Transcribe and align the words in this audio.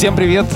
Всем 0.00 0.16
привет! 0.16 0.46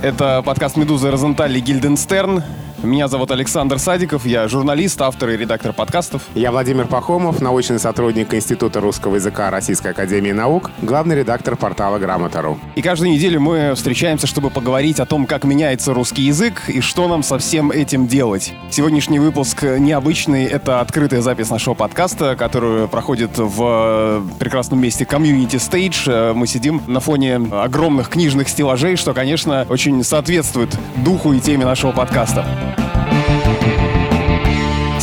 Это 0.00 0.40
подкаст 0.40 0.78
«Медуза 0.78 1.10
Розенталь» 1.10 1.58
Гильденстерн. 1.58 2.42
Меня 2.84 3.08
зовут 3.08 3.30
Александр 3.30 3.78
Садиков, 3.78 4.26
я 4.26 4.46
журналист, 4.46 5.00
автор 5.00 5.30
и 5.30 5.38
редактор 5.38 5.72
подкастов. 5.72 6.22
Я 6.34 6.50
Владимир 6.50 6.86
Пахомов, 6.86 7.40
научный 7.40 7.78
сотрудник 7.78 8.34
Института 8.34 8.80
русского 8.80 9.14
языка 9.14 9.50
Российской 9.50 9.92
Академии 9.92 10.32
Наук, 10.32 10.70
главный 10.82 11.16
редактор 11.16 11.56
портала 11.56 11.98
Грамота.ру. 11.98 12.58
И 12.74 12.82
каждую 12.82 13.12
неделю 13.12 13.40
мы 13.40 13.72
встречаемся, 13.74 14.26
чтобы 14.26 14.50
поговорить 14.50 15.00
о 15.00 15.06
том, 15.06 15.24
как 15.24 15.44
меняется 15.44 15.94
русский 15.94 16.22
язык 16.22 16.68
и 16.68 16.82
что 16.82 17.08
нам 17.08 17.22
со 17.22 17.38
всем 17.38 17.70
этим 17.70 18.06
делать. 18.06 18.52
Сегодняшний 18.70 19.18
выпуск 19.18 19.62
необычный, 19.62 20.44
это 20.44 20.80
открытая 20.80 21.22
запись 21.22 21.48
нашего 21.48 21.72
подкаста, 21.72 22.36
которую 22.36 22.88
проходит 22.88 23.30
в 23.38 24.22
прекрасном 24.38 24.82
месте 24.82 25.04
Community 25.04 25.56
Stage. 25.56 26.34
Мы 26.34 26.46
сидим 26.46 26.82
на 26.86 27.00
фоне 27.00 27.36
огромных 27.50 28.10
книжных 28.10 28.50
стеллажей, 28.50 28.96
что, 28.96 29.14
конечно, 29.14 29.66
очень 29.70 30.04
соответствует 30.04 30.76
духу 30.96 31.32
и 31.32 31.40
теме 31.40 31.64
нашего 31.64 31.92
подкаста. 31.92 32.44
Bye. 32.76 33.13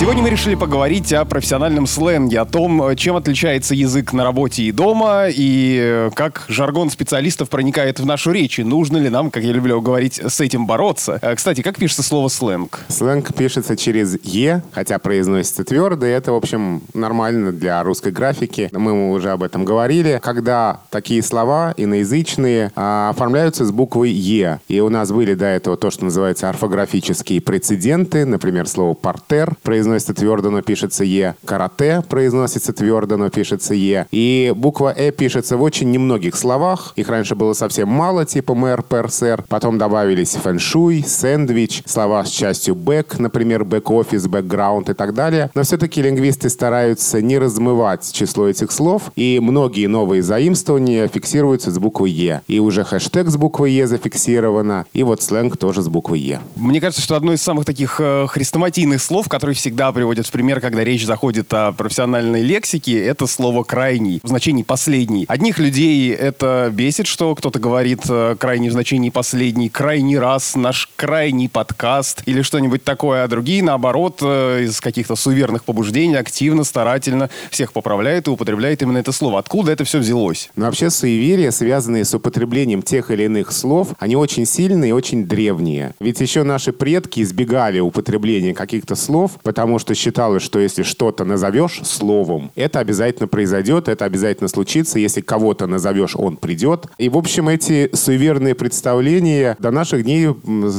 Сегодня 0.02 0.24
мы 0.24 0.32
решили 0.32 0.56
поговорить 0.56 1.14
о 1.14 1.26
профессиональном 1.26 1.86
сленге, 1.86 2.40
о 2.40 2.46
том, 2.46 2.96
чем 2.96 3.18
отличается 3.18 3.76
язык 3.76 4.14
на 4.14 4.24
работе 4.24 4.64
и 4.64 4.72
дома, 4.72 5.26
и 5.30 6.10
как 6.16 6.46
жаргон 6.48 6.90
специалистов 6.90 7.50
проникает 7.50 8.00
в 8.00 8.06
нашу 8.08 8.32
речь, 8.32 8.58
и 8.58 8.64
нужно 8.64 8.98
ли 8.98 9.10
нам, 9.10 9.30
как 9.30 9.44
я 9.44 9.52
люблю 9.52 9.80
говорить, 9.80 10.20
с 10.20 10.42
этим 10.42 10.66
бороться. 10.66 11.20
Э, 11.22 11.36
кстати, 11.36 11.62
как 11.62 11.78
пишется 11.78 12.02
слово 12.02 12.30
сленг? 12.30 12.80
Сленг 12.88 13.32
пишется 13.36 13.78
через 13.78 14.18
«е», 14.24 14.64
хотя 14.72 14.98
произносится 14.98 15.64
твердо, 15.64 16.08
и 16.08 16.10
это, 16.10 16.32
в 16.32 16.36
общем, 16.36 16.82
нормально 16.96 17.52
для 17.52 17.84
русской 17.84 18.12
графики. 18.12 18.72
Мы 18.74 19.12
уже 19.12 19.30
об 19.30 19.44
этом 19.44 19.66
говорили. 19.66 20.20
Когда 20.24 20.80
такие 20.90 21.22
слова 21.22 21.76
иноязычные 21.78 22.72
а, 22.76 23.12
оформляются 23.12 23.66
с 23.66 23.72
буквой 23.72 24.10
«е», 24.10 24.62
и 24.68 24.80
у 24.80 24.90
нас 24.90 25.12
были 25.12 25.36
до 25.36 25.46
этого 25.46 25.78
то, 25.78 25.92
что 25.92 26.06
называется 26.06 26.50
орфографические 26.50 27.40
прецеденты, 27.40 28.26
например, 28.26 28.68
слово 28.68 28.96
«портер» 28.96 29.54
произносится 29.62 29.91
произносится 29.92 30.14
твердо, 30.14 30.50
но 30.50 30.62
пишется 30.62 31.04
Е. 31.04 31.36
Карате 31.44 32.02
произносится 32.08 32.72
твердо, 32.72 33.18
но 33.18 33.30
пишется 33.30 33.74
Е. 33.74 34.08
И 34.12 34.54
буква 34.56 34.94
Э 34.96 35.12
пишется 35.12 35.58
в 35.58 35.62
очень 35.62 35.92
немногих 35.92 36.36
словах. 36.36 36.94
Их 36.96 37.10
раньше 37.10 37.36
было 37.36 37.52
совсем 37.52 37.90
мало, 37.90 38.26
типа 38.26 38.56
мэр, 38.56 38.84
пер, 38.84 39.12
сэр. 39.12 39.44
Потом 39.50 39.78
добавились 39.78 40.36
фэншуй, 40.36 41.04
сэндвич, 41.06 41.84
слова 41.86 42.24
с 42.24 42.30
частью 42.30 42.76
бэк, 42.76 43.20
например, 43.20 43.66
бэк-офис, 43.66 44.28
бэкграунд 44.28 44.90
и 44.90 44.94
так 44.94 45.14
далее. 45.14 45.52
Но 45.56 45.64
все-таки 45.64 46.02
лингвисты 46.02 46.50
стараются 46.50 47.22
не 47.22 47.38
размывать 47.38 48.10
число 48.14 48.48
этих 48.48 48.72
слов, 48.72 49.12
и 49.18 49.40
многие 49.42 49.88
новые 49.88 50.24
заимствования 50.24 51.10
фиксируются 51.10 51.70
с 51.70 51.78
буквы 51.80 52.10
Е. 52.10 52.42
И 52.48 52.60
уже 52.60 52.86
хэштег 52.86 53.28
с 53.28 53.36
буквой 53.36 53.74
Е 53.74 53.88
зафиксировано, 53.88 54.86
и 54.94 55.04
вот 55.04 55.22
сленг 55.22 55.58
тоже 55.58 55.82
с 55.82 55.90
буквы 55.90 56.18
Е. 56.18 56.40
Мне 56.56 56.80
кажется, 56.80 57.02
что 57.02 57.16
одно 57.16 57.34
из 57.34 57.42
самых 57.42 57.66
таких 57.66 58.00
э, 58.00 58.28
хрестоматийных 58.28 59.02
слов, 59.02 59.28
которые 59.28 59.56
всегда 59.56 59.81
всегда 59.82 59.94
приводят 59.94 60.28
в 60.28 60.32
пример, 60.32 60.62
когда 60.62 60.84
речь 60.84 61.08
заходит 61.08 61.52
о 61.56 61.72
профессиональной 61.72 62.44
лексике, 62.44 63.04
это 63.04 63.26
слово 63.26 63.64
«крайний» 63.64 64.20
в 64.22 64.28
значении 64.28 64.62
«последний». 64.62 65.26
Одних 65.28 65.58
людей 65.58 66.12
это 66.12 66.70
бесит, 66.72 67.08
что 67.08 67.34
кто-то 67.34 67.58
говорит 67.58 68.02
э, 68.08 68.36
«крайний» 68.40 68.70
в 68.70 68.74
значении 68.74 69.10
«последний», 69.10 69.70
«крайний 69.70 70.20
раз», 70.20 70.56
«наш 70.56 70.88
крайний 70.96 71.50
подкаст» 71.50 72.22
или 72.28 72.44
что-нибудь 72.44 72.84
такое, 72.84 73.24
а 73.24 73.28
другие, 73.28 73.64
наоборот, 73.64 74.20
э, 74.22 74.66
из 74.66 74.80
каких-то 74.82 75.16
суверенных 75.16 75.64
побуждений 75.64 76.14
активно, 76.14 76.64
старательно 76.64 77.32
всех 77.50 77.74
поправляют 77.74 78.28
и 78.28 78.30
употребляют 78.30 78.84
именно 78.84 79.00
это 79.00 79.12
слово. 79.12 79.40
Откуда 79.40 79.72
это 79.72 79.84
все 79.84 79.98
взялось? 79.98 80.52
Ну, 80.56 80.66
вообще, 80.66 80.92
суеверия, 80.92 81.50
связанные 81.50 82.06
с 82.06 82.14
употреблением 82.14 82.84
тех 82.84 83.10
или 83.10 83.24
иных 83.24 83.52
слов, 83.52 83.96
они 83.98 84.16
очень 84.16 84.46
сильные 84.46 84.90
и 84.90 84.94
очень 84.94 85.26
древние. 85.26 85.96
Ведь 86.00 86.22
еще 86.22 86.44
наши 86.44 86.72
предки 86.72 87.22
избегали 87.22 87.80
употребления 87.80 88.54
каких-то 88.54 88.94
слов, 88.94 89.32
потому 89.42 89.61
потому 89.62 89.78
что 89.78 89.94
считалось, 89.94 90.42
что 90.42 90.58
если 90.58 90.82
что-то 90.82 91.24
назовешь 91.24 91.82
словом, 91.84 92.52
это 92.56 92.80
обязательно 92.80 93.28
произойдет, 93.28 93.90
это 93.90 94.06
обязательно 94.06 94.48
случится. 94.48 94.98
Если 94.98 95.22
кого-то 95.22 95.68
назовешь, 95.68 96.16
он 96.16 96.38
придет. 96.38 96.88
И, 96.98 97.10
в 97.10 97.16
общем, 97.16 97.48
эти 97.48 97.88
суеверные 97.94 98.56
представления 98.56 99.56
до 99.60 99.70
наших 99.70 100.04
дней 100.04 100.30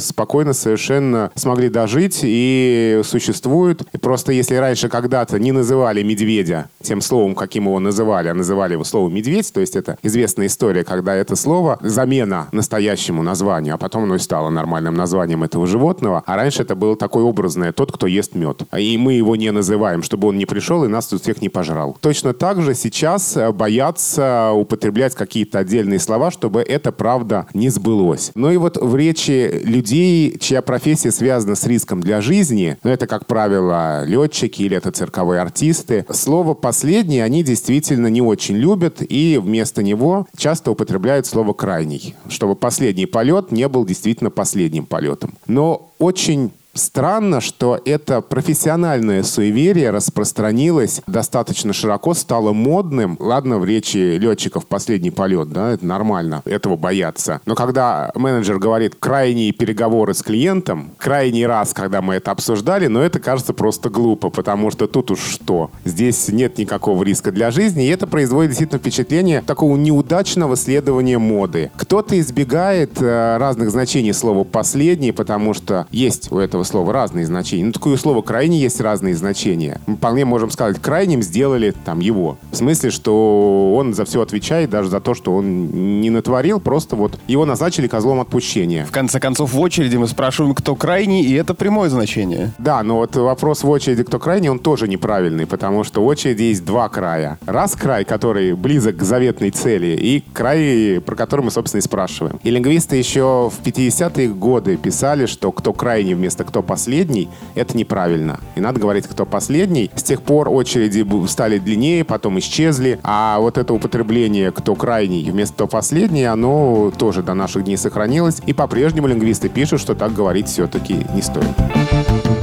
спокойно 0.00 0.52
совершенно 0.52 1.30
смогли 1.36 1.68
дожить 1.68 2.22
и 2.24 3.02
существуют. 3.04 3.82
И 3.92 3.98
просто 3.98 4.32
если 4.32 4.56
раньше 4.56 4.88
когда-то 4.88 5.38
не 5.38 5.52
называли 5.52 6.02
медведя 6.02 6.68
тем 6.82 7.02
словом, 7.02 7.36
каким 7.36 7.66
его 7.66 7.78
называли, 7.78 8.30
а 8.30 8.34
называли 8.34 8.72
его 8.72 8.82
словом 8.82 9.14
медведь, 9.14 9.52
то 9.52 9.60
есть 9.60 9.76
это 9.76 9.96
известная 10.02 10.48
история, 10.48 10.82
когда 10.82 11.14
это 11.14 11.36
слово 11.36 11.78
замена 11.82 12.48
настоящему 12.50 13.22
названию, 13.22 13.76
а 13.76 13.78
потом 13.78 14.02
оно 14.02 14.16
и 14.16 14.18
стало 14.18 14.50
нормальным 14.50 14.94
названием 14.94 15.44
этого 15.44 15.68
животного. 15.68 16.24
А 16.26 16.34
раньше 16.34 16.62
это 16.62 16.74
было 16.74 16.96
такое 16.96 17.22
образное, 17.22 17.70
тот, 17.70 17.92
кто 17.92 18.08
ест 18.08 18.34
мед 18.34 18.62
и 18.76 18.96
мы 18.96 19.14
его 19.14 19.36
не 19.36 19.50
называем, 19.50 20.02
чтобы 20.02 20.28
он 20.28 20.38
не 20.38 20.46
пришел 20.46 20.84
и 20.84 20.88
нас 20.88 21.06
тут 21.06 21.22
всех 21.22 21.40
не 21.40 21.48
пожрал. 21.48 21.96
Точно 22.00 22.32
так 22.32 22.62
же 22.62 22.74
сейчас 22.74 23.36
э, 23.36 23.52
боятся 23.52 24.52
употреблять 24.52 25.14
какие-то 25.14 25.58
отдельные 25.58 25.98
слова, 25.98 26.30
чтобы 26.30 26.62
это 26.62 26.92
правда 26.92 27.46
не 27.54 27.68
сбылось. 27.68 28.32
Ну 28.34 28.50
и 28.50 28.56
вот 28.56 28.76
в 28.76 28.96
речи 28.96 29.62
людей, 29.64 30.38
чья 30.38 30.62
профессия 30.62 31.10
связана 31.10 31.54
с 31.54 31.66
риском 31.66 32.00
для 32.00 32.20
жизни, 32.20 32.78
ну 32.82 32.90
это, 32.90 33.06
как 33.06 33.26
правило, 33.26 34.04
летчики 34.04 34.62
или 34.62 34.76
это 34.76 34.90
цирковые 34.90 35.40
артисты, 35.40 36.06
слово 36.10 36.54
«последний» 36.54 37.20
они 37.20 37.42
действительно 37.42 38.06
не 38.06 38.22
очень 38.22 38.56
любят 38.56 38.98
и 39.00 39.38
вместо 39.42 39.82
него 39.82 40.26
часто 40.36 40.70
употребляют 40.70 41.26
слово 41.26 41.52
«крайний», 41.52 42.14
чтобы 42.28 42.54
последний 42.54 43.06
полет 43.06 43.52
не 43.52 43.68
был 43.68 43.84
действительно 43.84 44.30
последним 44.30 44.86
полетом. 44.86 45.34
Но 45.46 45.90
очень 45.98 46.52
Странно, 46.74 47.42
что 47.42 47.78
это 47.84 48.22
профессиональное 48.22 49.22
суеверие 49.24 49.90
распространилось 49.90 51.02
достаточно 51.06 51.74
широко, 51.74 52.14
стало 52.14 52.54
модным. 52.54 53.18
Ладно, 53.20 53.58
в 53.58 53.66
речи 53.66 54.16
летчиков 54.16 54.66
последний 54.66 55.10
полет, 55.10 55.50
да, 55.50 55.72
это 55.72 55.84
нормально, 55.84 56.40
этого 56.46 56.76
бояться. 56.76 57.42
Но 57.44 57.54
когда 57.54 58.10
менеджер 58.14 58.58
говорит 58.58 58.94
крайние 58.98 59.52
переговоры 59.52 60.14
с 60.14 60.22
клиентом, 60.22 60.92
крайний 60.96 61.46
раз, 61.46 61.74
когда 61.74 62.00
мы 62.00 62.14
это 62.14 62.30
обсуждали, 62.30 62.86
но 62.86 63.02
это 63.02 63.20
кажется 63.20 63.52
просто 63.52 63.90
глупо, 63.90 64.30
потому 64.30 64.70
что 64.70 64.86
тут 64.86 65.10
уж 65.10 65.20
что? 65.20 65.70
Здесь 65.84 66.28
нет 66.28 66.56
никакого 66.56 67.04
риска 67.04 67.32
для 67.32 67.50
жизни, 67.50 67.84
и 67.84 67.90
это 67.90 68.06
производит 68.06 68.52
действительно 68.52 68.78
впечатление 68.78 69.42
такого 69.42 69.76
неудачного 69.76 70.56
следования 70.56 71.18
моды. 71.18 71.70
Кто-то 71.76 72.18
избегает 72.18 73.02
э, 73.02 73.36
разных 73.36 73.70
значений 73.70 74.14
слова 74.14 74.44
«последний», 74.44 75.12
потому 75.12 75.52
что 75.52 75.86
есть 75.90 76.32
у 76.32 76.38
этого 76.38 76.61
этого 76.62 76.64
слова 76.64 76.92
разные 76.92 77.26
значения. 77.26 77.64
Ну, 77.64 77.72
такое 77.72 77.96
слово 77.96 78.22
«крайне» 78.22 78.58
есть 78.58 78.80
разные 78.80 79.14
значения. 79.14 79.80
Мы 79.86 79.96
вполне 79.96 80.24
можем 80.24 80.50
сказать, 80.50 80.80
крайним 80.80 81.22
сделали 81.22 81.74
там 81.84 82.00
его. 82.00 82.38
В 82.50 82.56
смысле, 82.56 82.90
что 82.90 83.74
он 83.76 83.94
за 83.94 84.04
все 84.04 84.22
отвечает, 84.22 84.70
даже 84.70 84.88
за 84.88 85.00
то, 85.00 85.14
что 85.14 85.34
он 85.34 86.00
не 86.00 86.10
натворил, 86.10 86.60
просто 86.60 86.96
вот 86.96 87.18
его 87.26 87.44
назначили 87.44 87.88
козлом 87.88 88.20
отпущения. 88.20 88.84
В 88.84 88.90
конце 88.90 89.20
концов, 89.20 89.52
в 89.52 89.60
очереди 89.60 89.96
мы 89.96 90.06
спрашиваем, 90.06 90.54
кто 90.54 90.74
крайний, 90.74 91.22
и 91.22 91.34
это 91.34 91.54
прямое 91.54 91.90
значение. 91.90 92.52
Да, 92.58 92.82
но 92.82 92.96
вот 92.96 93.16
вопрос 93.16 93.64
в 93.64 93.68
очереди, 93.68 94.04
кто 94.04 94.18
крайний, 94.18 94.48
он 94.48 94.58
тоже 94.58 94.88
неправильный, 94.88 95.46
потому 95.46 95.84
что 95.84 96.02
в 96.02 96.06
очереди 96.06 96.44
есть 96.44 96.64
два 96.64 96.88
края. 96.88 97.38
Раз 97.46 97.74
край, 97.74 98.04
который 98.04 98.54
близок 98.54 98.96
к 98.96 99.02
заветной 99.02 99.50
цели, 99.50 99.98
и 100.00 100.22
край, 100.32 101.00
про 101.04 101.16
который 101.16 101.44
мы, 101.44 101.50
собственно, 101.50 101.80
и 101.80 101.82
спрашиваем. 101.82 102.38
И 102.42 102.50
лингвисты 102.50 102.96
еще 102.96 103.50
в 103.50 103.66
50-е 103.66 104.28
годы 104.28 104.76
писали, 104.76 105.26
что 105.26 105.50
кто 105.52 105.72
крайний 105.72 106.14
вместо 106.14 106.44
кто 106.52 106.62
последний, 106.62 107.30
это 107.54 107.74
неправильно. 107.78 108.38
И 108.56 108.60
надо 108.60 108.78
говорить, 108.78 109.06
кто 109.06 109.24
последний. 109.24 109.90
С 109.94 110.02
тех 110.02 110.20
пор 110.20 110.50
очереди 110.50 111.02
стали 111.26 111.58
длиннее, 111.58 112.04
потом 112.04 112.38
исчезли. 112.38 113.00
А 113.02 113.38
вот 113.40 113.56
это 113.56 113.72
употребление 113.72 114.52
«кто 114.52 114.74
крайний» 114.74 115.30
вместо 115.30 115.54
«кто 115.54 115.66
последний», 115.66 116.24
оно 116.24 116.92
тоже 116.98 117.22
до 117.22 117.32
наших 117.32 117.64
дней 117.64 117.78
сохранилось. 117.78 118.42
И 118.44 118.52
по-прежнему 118.52 119.06
лингвисты 119.06 119.48
пишут, 119.48 119.80
что 119.80 119.94
так 119.94 120.12
говорить 120.12 120.48
все-таки 120.48 121.06
не 121.14 121.22
стоит. 121.22 122.41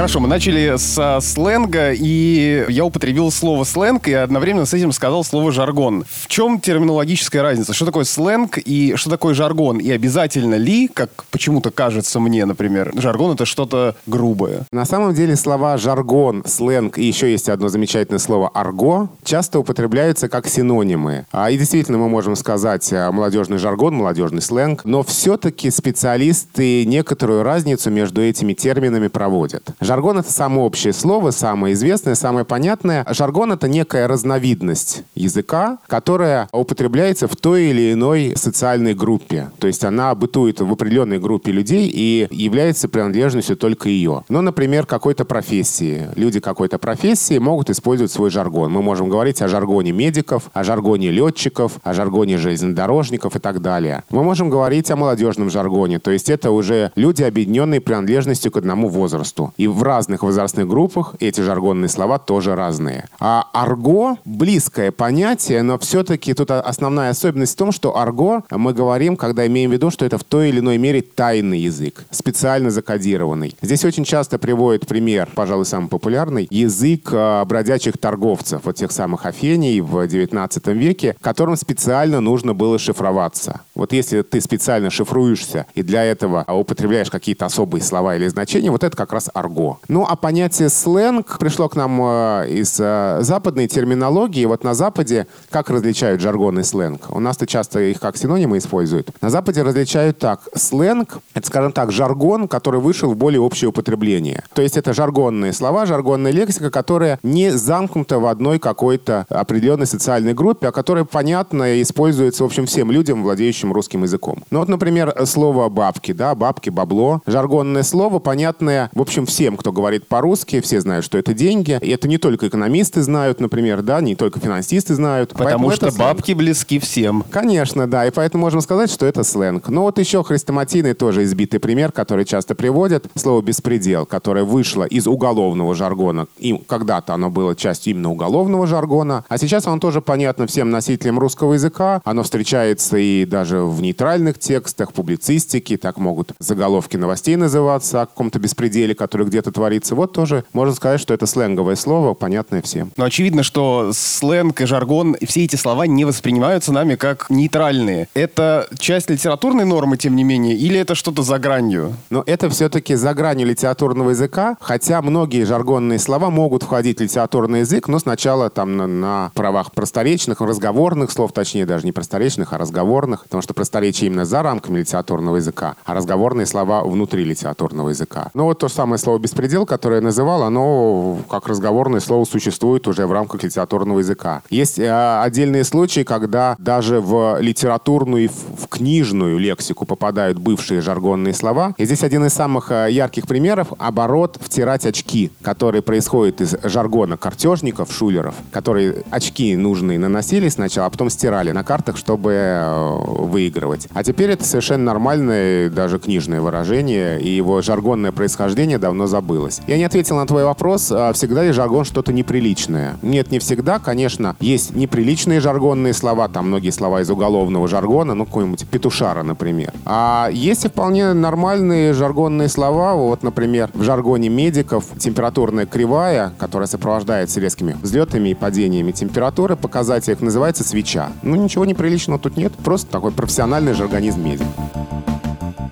Хорошо, 0.00 0.18
мы 0.18 0.28
начали 0.28 0.78
с 0.78 1.20
сленга, 1.20 1.92
и 1.92 2.64
я 2.70 2.86
употребил 2.86 3.30
слово 3.30 3.64
сленг, 3.64 4.08
и 4.08 4.14
одновременно 4.14 4.64
с 4.64 4.72
этим 4.72 4.92
сказал 4.92 5.24
слово 5.24 5.52
жаргон. 5.52 6.06
В 6.08 6.26
чем 6.26 6.58
терминологическая 6.58 7.42
разница? 7.42 7.74
Что 7.74 7.84
такое 7.84 8.04
сленг 8.04 8.56
и 8.56 8.94
что 8.96 9.10
такое 9.10 9.34
жаргон? 9.34 9.76
И 9.76 9.90
обязательно 9.90 10.54
ли, 10.54 10.88
как 10.88 11.10
почему-то 11.30 11.70
кажется 11.70 12.18
мне, 12.18 12.46
например, 12.46 12.92
жаргон 12.96 13.34
это 13.34 13.44
что-то 13.44 13.94
грубое? 14.06 14.64
На 14.72 14.86
самом 14.86 15.12
деле 15.12 15.36
слова 15.36 15.76
жаргон, 15.76 16.44
сленг 16.46 16.96
и 16.96 17.04
еще 17.04 17.30
есть 17.30 17.50
одно 17.50 17.68
замечательное 17.68 18.20
слово 18.20 18.48
арго 18.48 19.10
часто 19.22 19.58
употребляются 19.58 20.30
как 20.30 20.48
синонимы. 20.48 21.26
А, 21.30 21.50
и 21.50 21.58
действительно 21.58 21.98
мы 21.98 22.08
можем 22.08 22.36
сказать 22.36 22.90
э, 22.90 23.10
молодежный 23.10 23.58
жаргон, 23.58 23.96
молодежный 23.96 24.40
сленг, 24.40 24.86
но 24.86 25.02
все-таки 25.02 25.70
специалисты 25.70 26.86
некоторую 26.86 27.42
разницу 27.42 27.90
между 27.90 28.22
этими 28.22 28.54
терминами 28.54 29.08
проводят. 29.08 29.74
Жаргон— 29.90 30.18
это 30.20 30.30
самое 30.30 30.62
общее 30.62 30.92
слово, 30.92 31.32
самое 31.32 31.74
известное, 31.74 32.14
самое 32.14 32.44
понятное. 32.44 33.04
Жаргон— 33.10 33.50
это 33.54 33.66
некая 33.66 34.06
разновидность 34.06 35.02
языка, 35.16 35.78
которая 35.88 36.48
употребляется 36.52 37.26
в 37.26 37.34
той 37.34 37.64
или 37.70 37.92
иной 37.92 38.34
социальной 38.36 38.94
группе. 38.94 39.50
То 39.58 39.66
есть 39.66 39.82
она 39.82 40.14
бытует 40.14 40.60
в 40.60 40.70
определенной 40.70 41.18
группе 41.18 41.50
людей 41.50 41.90
и 41.92 42.28
является 42.30 42.88
принадлежностью 42.88 43.56
только 43.56 43.88
ее. 43.88 44.22
Ну, 44.28 44.42
например, 44.42 44.86
какой-то 44.86 45.24
профессии. 45.24 46.06
Люди 46.14 46.38
какой-то 46.38 46.78
профессии 46.78 47.38
могут 47.38 47.68
использовать 47.68 48.12
свой 48.12 48.30
жаргон. 48.30 48.70
Мы 48.70 48.82
можем 48.82 49.08
говорить 49.08 49.42
о 49.42 49.48
жаргоне 49.48 49.90
медиков, 49.90 50.50
о 50.52 50.62
жаргоне 50.62 51.10
летчиков, 51.10 51.80
о 51.82 51.94
жаргоне 51.94 52.38
железнодорожников 52.38 53.34
и 53.34 53.40
так 53.40 53.60
далее. 53.60 54.04
Мы 54.10 54.22
можем 54.22 54.50
говорить 54.50 54.88
о 54.92 54.94
молодежном 54.94 55.50
жаргоне, 55.50 55.98
то 55.98 56.12
есть 56.12 56.30
это 56.30 56.52
уже 56.52 56.92
люди, 56.94 57.24
объединенные 57.24 57.80
принадлежностью 57.80 58.52
к 58.52 58.56
одному 58.56 58.88
возрасту. 58.88 59.52
И 59.56 59.66
в 59.70 59.82
разных 59.82 60.22
возрастных 60.22 60.68
группах 60.68 61.14
эти 61.20 61.40
жаргонные 61.40 61.88
слова 61.88 62.18
тоже 62.18 62.54
разные. 62.54 63.06
А 63.18 63.46
арго— 63.52 64.16
близкое 64.24 64.90
понятие, 64.90 65.62
но 65.62 65.78
все-таки 65.78 66.34
тут 66.34 66.50
основная 66.50 67.10
особенность 67.10 67.54
в 67.54 67.58
том, 67.58 67.72
что 67.72 67.96
арго 67.96 68.42
мы 68.50 68.72
говорим, 68.72 69.16
когда 69.16 69.46
имеем 69.46 69.70
в 69.70 69.72
виду, 69.72 69.90
что 69.90 70.04
это 70.04 70.18
в 70.18 70.24
той 70.24 70.48
или 70.48 70.60
иной 70.60 70.78
мере 70.78 71.02
тайный 71.02 71.60
язык, 71.60 72.04
специально 72.10 72.70
закодированный. 72.70 73.56
Здесь 73.62 73.84
очень 73.84 74.04
часто 74.04 74.38
приводит 74.38 74.86
пример, 74.86 75.28
пожалуй, 75.34 75.66
самый 75.66 75.88
популярный, 75.88 76.46
язык 76.50 77.10
а, 77.12 77.44
бродячих 77.44 77.98
торговцев, 77.98 78.62
вот 78.64 78.76
тех 78.76 78.92
самых 78.92 79.26
Афений 79.26 79.80
в 79.80 79.96
XIX 80.06 80.72
веке, 80.72 81.16
которым 81.20 81.56
специально 81.56 82.20
нужно 82.20 82.54
было 82.54 82.78
шифроваться. 82.78 83.60
Вот 83.74 83.92
если 83.92 84.22
ты 84.22 84.40
специально 84.40 84.90
шифруешься 84.90 85.66
и 85.74 85.82
для 85.82 86.04
этого 86.04 86.44
употребляешь 86.48 87.10
какие-то 87.10 87.46
особые 87.46 87.82
слова 87.82 88.16
или 88.16 88.28
значения, 88.28 88.70
вот 88.70 88.84
это 88.84 88.96
как 88.96 89.12
раз 89.12 89.30
арго. 89.32 89.59
Ну, 89.88 90.06
а 90.08 90.16
понятие 90.16 90.68
сленг 90.68 91.38
пришло 91.38 91.68
к 91.68 91.76
нам 91.76 92.00
э, 92.02 92.50
из 92.50 92.78
э, 92.78 93.18
западной 93.20 93.68
терминологии. 93.68 94.44
Вот 94.44 94.64
на 94.64 94.74
Западе 94.74 95.26
как 95.50 95.70
различают 95.70 96.20
жаргон 96.20 96.60
и 96.60 96.62
сленг? 96.62 97.02
У 97.10 97.20
нас-то 97.20 97.46
часто 97.46 97.80
их 97.80 98.00
как 98.00 98.16
синонимы 98.16 98.58
используют. 98.58 99.10
На 99.20 99.30
Западе 99.30 99.62
различают 99.62 100.18
так. 100.18 100.40
Сленг— 100.54 101.18
это, 101.34 101.46
скажем 101.46 101.72
так, 101.72 101.92
жаргон, 101.92 102.48
который 102.48 102.80
вышел 102.80 103.12
в 103.12 103.16
более 103.16 103.40
общее 103.40 103.68
употребление. 103.68 104.44
То 104.54 104.62
есть 104.62 104.76
это 104.76 104.92
жаргонные 104.92 105.52
слова, 105.52 105.86
жаргонная 105.86 106.32
лексика, 106.32 106.70
которая 106.70 107.18
не 107.22 107.50
замкнута 107.50 108.18
в 108.18 108.26
одной 108.26 108.58
какой-то 108.58 109.26
определенной 109.28 109.86
социальной 109.86 110.34
группе, 110.34 110.68
а 110.68 110.72
которая 110.72 111.04
понятно 111.04 111.74
и 111.74 111.82
используется, 111.82 112.44
в 112.44 112.46
общем, 112.46 112.66
всем 112.66 112.90
людям, 112.90 113.22
владеющим 113.22 113.72
русским 113.72 114.02
языком. 114.02 114.44
Ну 114.50 114.60
вот, 114.60 114.68
например, 114.68 115.14
слово 115.26 115.68
«бабки», 115.68 116.12
да, 116.12 116.34
«бабки», 116.34 116.70
«бабло». 116.70 117.20
Жаргонное 117.26 117.82
слово, 117.82 118.18
понятное, 118.18 118.90
в 118.94 119.00
общем, 119.00 119.26
всем, 119.26 119.49
кто 119.56 119.72
говорит 119.72 120.06
по-русски, 120.06 120.60
все 120.60 120.80
знают, 120.80 121.04
что 121.04 121.18
это 121.18 121.34
деньги. 121.34 121.78
И 121.80 121.90
это 121.90 122.08
не 122.08 122.18
только 122.18 122.48
экономисты 122.48 123.02
знают, 123.02 123.40
например, 123.40 123.82
да, 123.82 124.00
не 124.00 124.14
только 124.16 124.40
финансисты 124.40 124.94
знают. 124.94 125.32
Потому 125.32 125.70
что 125.70 125.90
бабки 125.92 126.32
близки 126.32 126.78
всем. 126.78 127.24
Конечно, 127.30 127.86
да, 127.86 128.06
и 128.06 128.10
поэтому 128.10 128.42
можем 128.42 128.60
сказать, 128.60 128.90
что 128.90 129.06
это 129.06 129.24
сленг. 129.24 129.68
Но 129.68 129.82
вот 129.82 129.98
еще 129.98 130.22
хрестоматийный 130.22 130.94
тоже 130.94 131.24
избитый 131.24 131.60
пример, 131.60 131.92
который 131.92 132.24
часто 132.24 132.54
приводят. 132.54 133.06
Слово 133.14 133.42
«беспредел», 133.42 134.06
которое 134.06 134.44
вышло 134.44 134.84
из 134.84 135.06
уголовного 135.06 135.74
жаргона. 135.74 136.26
И 136.38 136.56
когда-то 136.66 137.14
оно 137.14 137.30
было 137.30 137.54
частью 137.54 137.92
именно 137.92 138.10
уголовного 138.10 138.66
жаргона, 138.66 139.24
а 139.28 139.38
сейчас 139.38 139.66
оно 139.66 139.78
тоже 139.78 140.00
понятно 140.00 140.46
всем 140.46 140.70
носителям 140.70 141.18
русского 141.18 141.54
языка. 141.54 142.00
Оно 142.04 142.22
встречается 142.22 142.96
и 142.96 143.24
даже 143.24 143.62
в 143.62 143.80
нейтральных 143.80 144.38
текстах, 144.38 144.92
публицистике, 144.92 145.76
так 145.76 145.98
могут 145.98 146.32
заголовки 146.38 146.96
новостей 146.96 147.36
называться 147.36 148.02
о 148.02 148.06
каком-то 148.06 148.38
беспределе, 148.38 148.94
который 148.94 149.26
где-то 149.40 149.52
творится. 149.52 149.94
Вот 149.94 150.12
тоже 150.12 150.44
можно 150.52 150.74
сказать, 150.74 151.00
что 151.00 151.14
это 151.14 151.26
сленговое 151.26 151.76
слово, 151.76 152.14
понятное 152.14 152.60
всем. 152.62 152.92
Но 152.96 153.04
очевидно, 153.04 153.42
что 153.42 153.90
сленг 153.94 154.60
и 154.60 154.66
жаргон, 154.66 155.16
все 155.26 155.44
эти 155.44 155.56
слова 155.56 155.86
не 155.86 156.04
воспринимаются 156.04 156.72
нами 156.72 156.96
как 156.96 157.30
нейтральные. 157.30 158.08
Это 158.14 158.68
часть 158.78 159.08
литературной 159.10 159.64
нормы, 159.64 159.96
тем 159.96 160.14
не 160.14 160.24
менее, 160.24 160.56
или 160.56 160.78
это 160.78 160.94
что-то 160.94 161.22
за 161.22 161.38
гранью? 161.38 161.94
Но 162.10 162.22
это 162.26 162.50
все-таки 162.50 162.94
за 162.94 163.14
гранью 163.14 163.46
литературного 163.46 164.10
языка, 164.10 164.56
хотя 164.60 165.00
многие 165.00 165.44
жаргонные 165.44 165.98
слова 165.98 166.30
могут 166.30 166.62
входить 166.62 166.98
в 166.98 167.02
литературный 167.02 167.60
язык, 167.60 167.88
но 167.88 167.98
сначала 167.98 168.50
там 168.50 168.76
на, 168.76 168.86
на 168.86 169.30
правах 169.34 169.72
просторечных, 169.72 170.40
разговорных 170.40 171.10
слов, 171.10 171.32
точнее 171.32 171.64
даже 171.64 171.86
не 171.86 171.92
просторечных, 171.92 172.52
а 172.52 172.58
разговорных, 172.58 173.24
потому 173.24 173.42
что 173.42 173.54
просторечие 173.54 174.08
именно 174.08 174.24
за 174.24 174.42
рамками 174.42 174.80
литературного 174.80 175.36
языка, 175.36 175.76
а 175.84 175.94
разговорные 175.94 176.46
слова 176.46 176.84
внутри 176.84 177.24
литературного 177.24 177.88
языка. 177.90 178.30
Ну 178.34 178.44
вот 178.44 178.58
то 178.58 178.68
самое 178.68 178.98
слово 178.98 179.18
«беспредел», 179.30 179.64
которое 179.64 179.96
я 179.96 180.02
называл, 180.02 180.42
оно 180.42 181.18
как 181.30 181.46
разговорное 181.46 182.00
слово 182.00 182.24
существует 182.24 182.88
уже 182.88 183.06
в 183.06 183.12
рамках 183.12 183.44
литературного 183.44 184.00
языка. 184.00 184.42
Есть 184.50 184.78
э, 184.78 185.20
отдельные 185.22 185.64
случаи, 185.64 186.02
когда 186.02 186.56
даже 186.58 187.00
в 187.00 187.38
литературную 187.40 188.24
и 188.24 188.28
в, 188.28 188.64
в 188.64 188.68
книжную 188.68 189.38
лексику 189.38 189.86
попадают 189.86 190.38
бывшие 190.38 190.80
жаргонные 190.80 191.32
слова. 191.32 191.74
И 191.76 191.84
здесь 191.84 192.02
один 192.02 192.24
из 192.26 192.32
самых 192.32 192.72
э, 192.72 192.88
ярких 192.90 193.26
примеров— 193.26 193.68
оборот 193.78 194.38
«втирать 194.40 194.84
очки», 194.84 195.30
который 195.42 195.82
происходит 195.82 196.40
из 196.40 196.56
жаргона 196.64 197.16
картежников, 197.16 197.92
шулеров, 197.92 198.34
которые 198.50 199.04
очки 199.10 199.54
нужные 199.54 199.98
наносили 199.98 200.48
сначала, 200.48 200.88
а 200.88 200.90
потом 200.90 201.08
стирали 201.08 201.52
на 201.52 201.62
картах, 201.62 201.96
чтобы 201.96 202.32
э, 202.32 202.96
выигрывать. 203.06 203.86
А 203.94 204.02
теперь 204.02 204.30
это 204.30 204.44
совершенно 204.44 204.84
нормальное 204.84 205.70
даже 205.70 206.00
книжное 206.00 206.40
выражение, 206.40 207.20
и 207.20 207.28
его 207.28 207.62
жаргонное 207.62 208.10
происхождение 208.10 208.78
давно 208.78 209.06
забылось. 209.20 209.60
Я 209.66 209.76
не 209.76 209.84
ответил 209.84 210.16
на 210.16 210.26
твой 210.26 210.44
вопрос, 210.44 210.90
а 210.90 211.12
всегда 211.12 211.44
ли 211.44 211.52
жаргон 211.52 211.84
что-то 211.84 212.12
неприличное? 212.12 212.96
Нет, 213.02 213.30
не 213.30 213.38
всегда. 213.38 213.78
Конечно, 213.78 214.34
есть 214.40 214.74
неприличные 214.74 215.40
жаргонные 215.40 215.92
слова, 215.92 216.28
там 216.28 216.48
многие 216.48 216.70
слова 216.70 217.02
из 217.02 217.10
уголовного 217.10 217.68
жаргона, 217.68 218.14
ну, 218.14 218.24
какой-нибудь 218.24 218.66
петушара, 218.66 219.22
например. 219.22 219.72
А 219.84 220.30
есть 220.32 220.64
и 220.64 220.68
вполне 220.68 221.12
нормальные 221.12 221.92
жаргонные 221.92 222.48
слова, 222.48 222.94
вот, 222.94 223.22
например, 223.22 223.70
в 223.74 223.82
жаргоне 223.82 224.30
медиков 224.30 224.84
температурная 224.98 225.66
кривая, 225.66 226.32
которая 226.38 226.66
сопровождается 226.66 227.40
резкими 227.40 227.76
взлетами 227.82 228.30
и 228.30 228.34
падениями 228.34 228.92
температуры, 228.92 229.56
показатель 229.56 230.12
их 230.12 230.20
называется 230.22 230.64
свеча. 230.64 231.12
Ну, 231.22 231.36
ничего 231.36 231.66
неприличного 231.66 232.18
тут 232.18 232.38
нет, 232.38 232.52
просто 232.64 232.90
такой 232.90 233.12
профессиональный 233.12 233.74
жаргонизм 233.74 234.24
медик. 234.24 234.46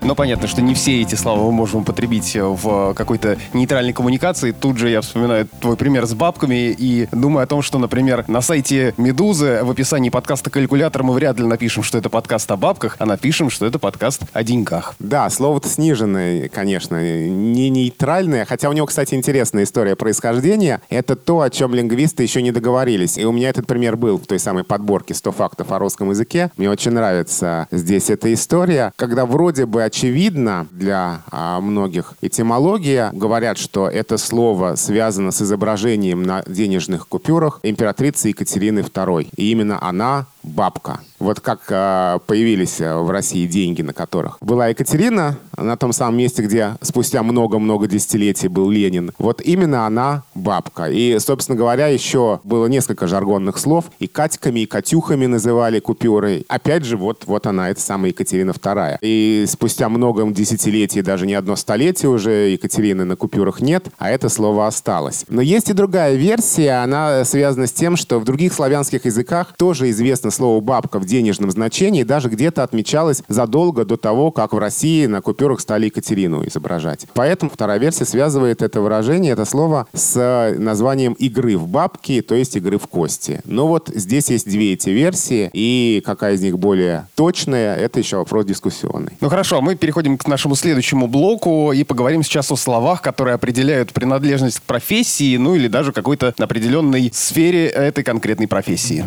Но 0.08 0.14
понятно, 0.14 0.48
что 0.48 0.62
не 0.62 0.72
все 0.72 1.02
эти 1.02 1.16
слова 1.16 1.42
мы 1.42 1.52
можем 1.52 1.82
употребить 1.82 2.34
в 2.34 2.94
какой-то 2.94 3.36
нейтральной 3.52 3.92
коммуникации. 3.92 4.52
Тут 4.52 4.78
же 4.78 4.88
я 4.88 5.02
вспоминаю 5.02 5.46
твой 5.60 5.76
пример 5.76 6.06
с 6.06 6.14
бабками 6.14 6.70
и 6.70 7.06
думаю 7.12 7.44
о 7.44 7.46
том, 7.46 7.60
что, 7.60 7.78
например, 7.78 8.24
на 8.26 8.40
сайте 8.40 8.94
«Медузы» 8.96 9.60
в 9.62 9.70
описании 9.70 10.08
подкаста 10.08 10.48
«Калькулятор» 10.48 11.02
мы 11.02 11.12
вряд 11.12 11.38
ли 11.38 11.44
напишем, 11.44 11.82
что 11.82 11.98
это 11.98 12.08
подкаст 12.08 12.50
о 12.50 12.56
бабках, 12.56 12.96
а 12.98 13.04
напишем, 13.04 13.50
что 13.50 13.66
это 13.66 13.78
подкаст 13.78 14.22
о 14.32 14.42
деньгах. 14.42 14.94
Да, 14.98 15.28
слово-то 15.28 15.68
сниженное, 15.68 16.48
конечно, 16.48 17.28
не 17.28 17.68
нейтральное, 17.68 18.46
хотя 18.46 18.70
у 18.70 18.72
него, 18.72 18.86
кстати, 18.86 19.14
интересная 19.14 19.64
история 19.64 19.94
происхождения. 19.94 20.80
Это 20.88 21.16
то, 21.16 21.42
о 21.42 21.50
чем 21.50 21.74
лингвисты 21.74 22.22
еще 22.22 22.40
не 22.40 22.50
договорились. 22.50 23.18
И 23.18 23.26
у 23.26 23.32
меня 23.32 23.50
этот 23.50 23.66
пример 23.66 23.98
был 23.98 24.16
в 24.16 24.26
той 24.26 24.38
самой 24.38 24.64
подборке 24.64 25.12
«100 25.12 25.32
фактов 25.32 25.70
о 25.70 25.78
русском 25.78 26.08
языке». 26.08 26.50
Мне 26.56 26.70
очень 26.70 26.92
нравится 26.92 27.68
здесь 27.70 28.08
эта 28.08 28.32
история, 28.32 28.94
когда 28.96 29.26
вроде 29.26 29.66
бы 29.66 29.82
очевидно 29.98 30.68
для 30.70 31.22
а, 31.30 31.60
многих. 31.60 32.14
Этимология 32.20 33.10
говорят, 33.12 33.58
что 33.58 33.88
это 33.88 34.16
слово 34.16 34.76
связано 34.76 35.32
с 35.32 35.42
изображением 35.42 36.22
на 36.22 36.44
денежных 36.46 37.08
купюрах 37.08 37.58
императрицы 37.64 38.28
Екатерины 38.28 38.80
II. 38.80 39.28
И 39.36 39.50
именно 39.50 39.82
она 39.82 40.26
бабка. 40.44 41.00
Вот 41.18 41.40
как 41.40 41.62
э, 41.68 42.20
появились 42.26 42.80
э, 42.80 42.96
в 42.96 43.10
России 43.10 43.46
деньги, 43.46 43.82
на 43.82 43.92
которых 43.92 44.38
была 44.40 44.68
Екатерина, 44.68 45.36
на 45.62 45.76
том 45.76 45.92
самом 45.92 46.18
месте, 46.18 46.42
где 46.42 46.76
спустя 46.82 47.22
много-много 47.22 47.86
десятилетий 47.86 48.48
был 48.48 48.70
Ленин. 48.70 49.12
Вот 49.18 49.40
именно 49.42 49.86
она 49.86 50.22
бабка. 50.34 50.90
И, 50.90 51.18
собственно 51.18 51.56
говоря, 51.56 51.88
еще 51.88 52.40
было 52.44 52.66
несколько 52.66 53.06
жаргонных 53.06 53.58
слов. 53.58 53.86
И 53.98 54.06
Катьками, 54.06 54.60
и 54.60 54.66
Катюхами 54.66 55.26
называли 55.26 55.80
купюры. 55.80 56.44
Опять 56.48 56.84
же, 56.84 56.96
вот, 56.96 57.24
вот 57.26 57.46
она, 57.46 57.70
это 57.70 57.80
самая 57.80 58.10
Екатерина 58.10 58.50
II. 58.50 58.98
И 59.02 59.44
спустя 59.48 59.88
много 59.88 60.28
десятилетий, 60.30 61.02
даже 61.02 61.26
не 61.26 61.34
одно 61.34 61.56
столетие 61.56 62.10
уже 62.10 62.50
Екатерины 62.50 63.04
на 63.04 63.16
купюрах 63.16 63.60
нет, 63.60 63.88
а 63.98 64.10
это 64.10 64.28
слово 64.28 64.66
осталось. 64.66 65.24
Но 65.28 65.40
есть 65.40 65.70
и 65.70 65.72
другая 65.72 66.14
версия, 66.14 66.82
она 66.82 67.24
связана 67.24 67.66
с 67.66 67.72
тем, 67.72 67.96
что 67.96 68.18
в 68.18 68.24
других 68.24 68.52
славянских 68.52 69.04
языках 69.04 69.54
тоже 69.56 69.90
известно 69.90 70.30
слово 70.30 70.60
«бабка» 70.60 70.98
в 70.98 71.06
денежном 71.06 71.50
значении 71.50 72.02
даже 72.02 72.28
где-то 72.28 72.62
отмечалось 72.62 73.22
задолго 73.28 73.84
до 73.84 73.96
того, 73.96 74.30
как 74.30 74.52
в 74.52 74.58
России 74.58 75.06
на 75.06 75.20
купюрах 75.20 75.47
стали 75.56 75.86
Екатерину 75.86 76.46
изображать. 76.46 77.06
Поэтому 77.14 77.50
вторая 77.50 77.78
версия 77.78 78.04
связывает 78.04 78.62
это 78.62 78.80
выражение, 78.80 79.32
это 79.32 79.44
слово 79.44 79.86
с 79.92 80.54
названием 80.58 81.14
игры 81.14 81.56
в 81.56 81.66
бабки, 81.66 82.20
то 82.20 82.34
есть 82.34 82.56
игры 82.56 82.78
в 82.78 82.86
кости. 82.86 83.40
Но 83.44 83.66
вот 83.66 83.90
здесь 83.94 84.30
есть 84.30 84.48
две 84.48 84.74
эти 84.74 84.90
версии, 84.90 85.50
и 85.52 86.02
какая 86.04 86.34
из 86.34 86.42
них 86.42 86.58
более 86.58 87.08
точная, 87.14 87.76
это 87.76 87.98
еще 87.98 88.16
вопрос 88.16 88.44
дискуссионный. 88.44 89.12
Ну 89.20 89.28
хорошо, 89.28 89.60
мы 89.60 89.76
переходим 89.76 90.18
к 90.18 90.26
нашему 90.26 90.54
следующему 90.54 91.06
блоку 91.06 91.72
и 91.72 91.84
поговорим 91.84 92.22
сейчас 92.22 92.50
о 92.50 92.56
словах, 92.56 93.02
которые 93.02 93.34
определяют 93.34 93.92
принадлежность 93.92 94.60
к 94.60 94.62
профессии, 94.62 95.36
ну 95.36 95.54
или 95.54 95.68
даже 95.68 95.92
какой-то 95.92 96.34
определенной 96.38 97.10
сфере 97.14 97.66
этой 97.66 98.04
конкретной 98.04 98.48
профессии. 98.48 99.04